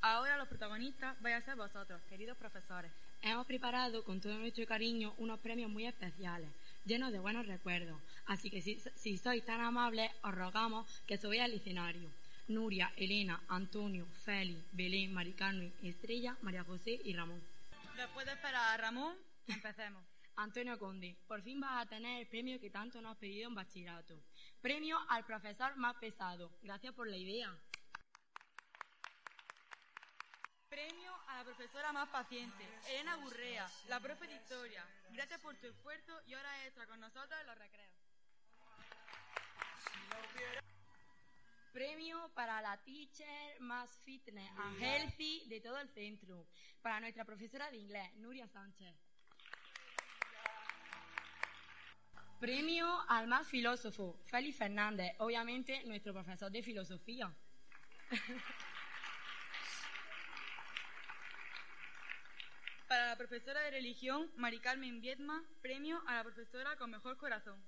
[0.00, 2.92] Ahora los protagonistas vais a ser vosotros, queridos profesores.
[3.20, 6.48] Hemos preparado con todo nuestro cariño unos premios muy especiales,
[6.84, 8.00] llenos de buenos recuerdos.
[8.26, 12.08] Así que si, si sois tan amables, os rogamos que subáis al escenario.
[12.46, 17.42] Nuria, Elena, Antonio, Félix, Belén, Mari Carmen, Estrella, María José y Ramón.
[17.96, 19.16] Después de esperar a Ramón,
[19.48, 20.02] empecemos.
[20.36, 23.56] Antonio Conde, por fin vas a tener el premio que tanto nos has pedido en
[23.56, 24.14] bachillerato.
[24.62, 26.52] Premio al profesor más pesado.
[26.62, 27.52] Gracias por la idea.
[30.68, 34.84] Premio a la profesora más paciente, Elena Gurrea, la profe de historia.
[35.12, 37.88] Gracias por tu esfuerzo y hora extra con nosotros en los recreos.
[41.72, 46.46] Premio para la teacher más fitness and healthy de todo el centro.
[46.82, 48.94] Para nuestra profesora de inglés, Nuria Sánchez.
[52.40, 57.34] Premio al más filósofo, Félix Fernández, obviamente nuestro profesor de filosofía.
[62.88, 67.62] Para la profesora de religión, Mari Carmen Viedma, premio a la profesora con mejor corazón.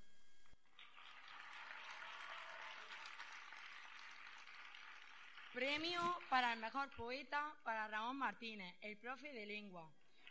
[5.53, 9.87] Premio para el mejor poeta para Ramón Martínez, el profe de lengua.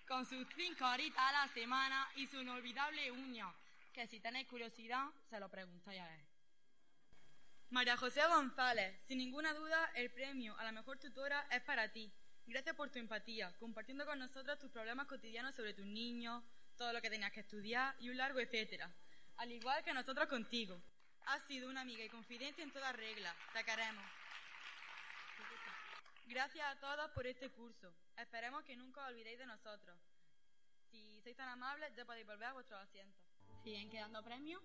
[0.09, 3.47] Con sus cinco horitas a la semana y su inolvidable uña,
[3.93, 6.25] que si tenéis curiosidad, se lo preguntáis a él.
[7.69, 12.13] María José González, sin ninguna duda, el premio a la mejor tutora es para ti.
[12.47, 16.43] Gracias por tu empatía, compartiendo con nosotros tus problemas cotidianos sobre tus niños,
[16.77, 18.91] todo lo que tenías que estudiar y un largo etcétera.
[19.37, 20.83] Al igual que nosotros contigo.
[21.27, 23.35] Has sido una amiga y confidente en toda regla.
[23.53, 24.05] Te queremos.
[26.27, 27.93] Gracias a todos por este curso.
[28.17, 29.99] Esperemos que nunca os olvidéis de nosotros.
[30.91, 33.21] Si sois tan amables, ya podéis volver a vuestros asientos.
[33.63, 34.63] ¿Siguen quedando premios?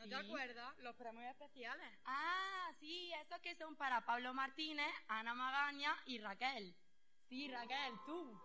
[0.00, 0.78] ¿No te acuerdas?
[0.78, 1.86] Los premios especiales.
[2.06, 6.74] Ah, sí, esos que son para Pablo Martínez, Ana Magaña y Raquel.
[7.28, 8.40] Sí, Raquel, tú.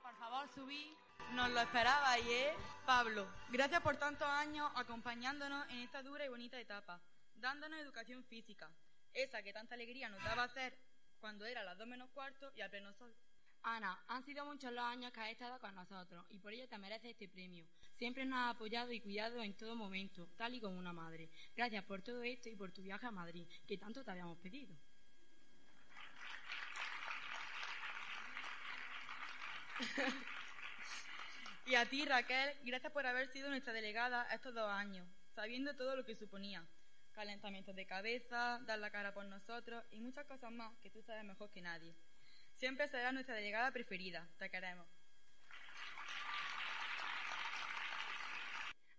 [0.00, 0.96] Por favor, subí.
[1.32, 2.54] Nos lo esperabais, ¿eh?
[2.86, 7.00] Pablo, gracias por tantos años acompañándonos en esta dura y bonita etapa,
[7.34, 8.70] dándonos educación física,
[9.12, 10.78] esa que tanta alegría nos daba hacer
[11.18, 13.12] cuando era las dos menos cuarto y al pleno sol.
[13.62, 16.78] Ana, han sido muchos los años que has estado con nosotros y por ello te
[16.78, 17.66] mereces este premio.
[17.98, 21.28] Siempre nos has apoyado y cuidado en todo momento, tal y como una madre.
[21.56, 24.76] Gracias por todo esto y por tu viaje a Madrid, que tanto te habíamos pedido.
[31.66, 35.96] Y a ti, Raquel, gracias por haber sido nuestra delegada estos dos años, sabiendo todo
[35.96, 36.64] lo que suponía.
[37.12, 41.24] Calentamientos de cabeza, dar la cara por nosotros y muchas cosas más que tú sabes
[41.24, 41.94] mejor que nadie.
[42.54, 44.26] Siempre serás nuestra delegada preferida.
[44.38, 44.86] Te queremos.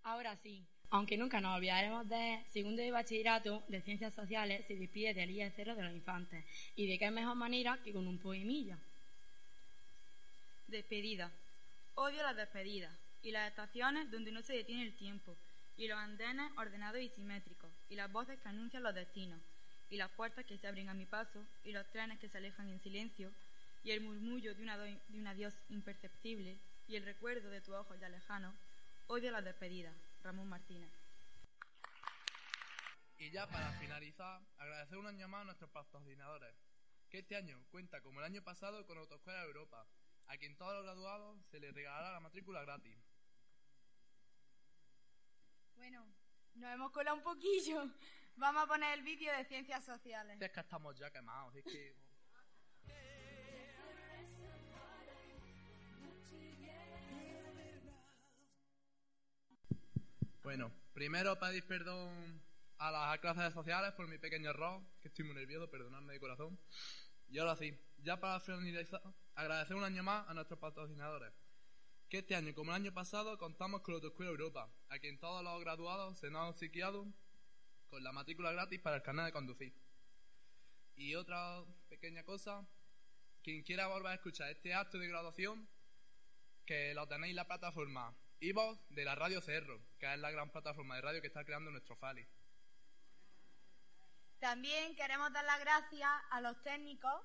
[0.09, 5.13] Ahora sí, aunque nunca nos olvidaremos de segundo de bachillerato de Ciencias Sociales, se despide
[5.13, 6.43] del IE cero de los infantes.
[6.75, 8.79] Y de qué mejor manera que con un poemilla.
[10.67, 11.31] Despedida.
[11.93, 12.91] Odio las despedidas
[13.21, 15.37] y las estaciones donde no se detiene el tiempo
[15.77, 19.39] y los andenes ordenados y simétricos y las voces que anuncian los destinos
[19.91, 22.67] y las puertas que se abren a mi paso y los trenes que se alejan
[22.67, 23.31] en silencio
[23.83, 26.57] y el murmullo de un adiós imperceptible
[26.87, 28.51] y el recuerdo de tu ojo ya lejano.
[29.11, 29.95] Odio las despedidas.
[30.21, 30.91] Ramón Martínez.
[33.17, 36.55] Y ya para finalizar, agradecer un año más a nuestros patrocinadores,
[37.09, 39.87] que este año cuenta, como el año pasado, con Autoescuela Europa,
[40.27, 42.99] a quien todos los graduados se les regalará la matrícula gratis.
[45.75, 46.05] Bueno,
[46.53, 47.89] nos hemos colado un poquillo.
[48.35, 50.39] Vamos a poner el vídeo de ciencias sociales.
[50.39, 52.08] Es que estamos ya quemados, es que...
[60.49, 62.41] Bueno, primero pedir perdón
[62.79, 66.59] a las clases sociales por mi pequeño error, que estoy muy nervioso, perdonadme de corazón.
[67.27, 68.99] Y ahora sí, ya para finalizar,
[69.35, 71.31] agradecer un año más a nuestros patrocinadores.
[72.09, 75.43] Que este año, como el año pasado, contamos con la Autoescuela Europa, a quien todos
[75.43, 77.05] los graduados se nos han obsequiado
[77.91, 79.79] con la matrícula gratis para el carnet de conducir.
[80.95, 82.67] Y otra pequeña cosa,
[83.43, 85.69] quien quiera volver a escuchar este acto de graduación,
[86.65, 90.49] que lo tenéis en la plataforma iVoox de la Radio Cerro, que es la gran
[90.49, 92.25] plataforma de radio que está creando nuestro Fali.
[94.39, 97.21] También queremos dar las gracias a los técnicos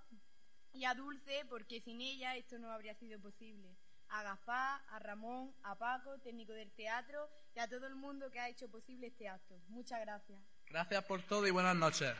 [0.72, 3.76] y a Dulce, porque sin ella esto no habría sido posible.
[4.08, 8.40] A Gaspar, a Ramón, a Paco, técnico del teatro, y a todo el mundo que
[8.40, 9.54] ha hecho posible este acto.
[9.68, 10.40] Muchas gracias.
[10.66, 12.12] Gracias por todo y buenas noches.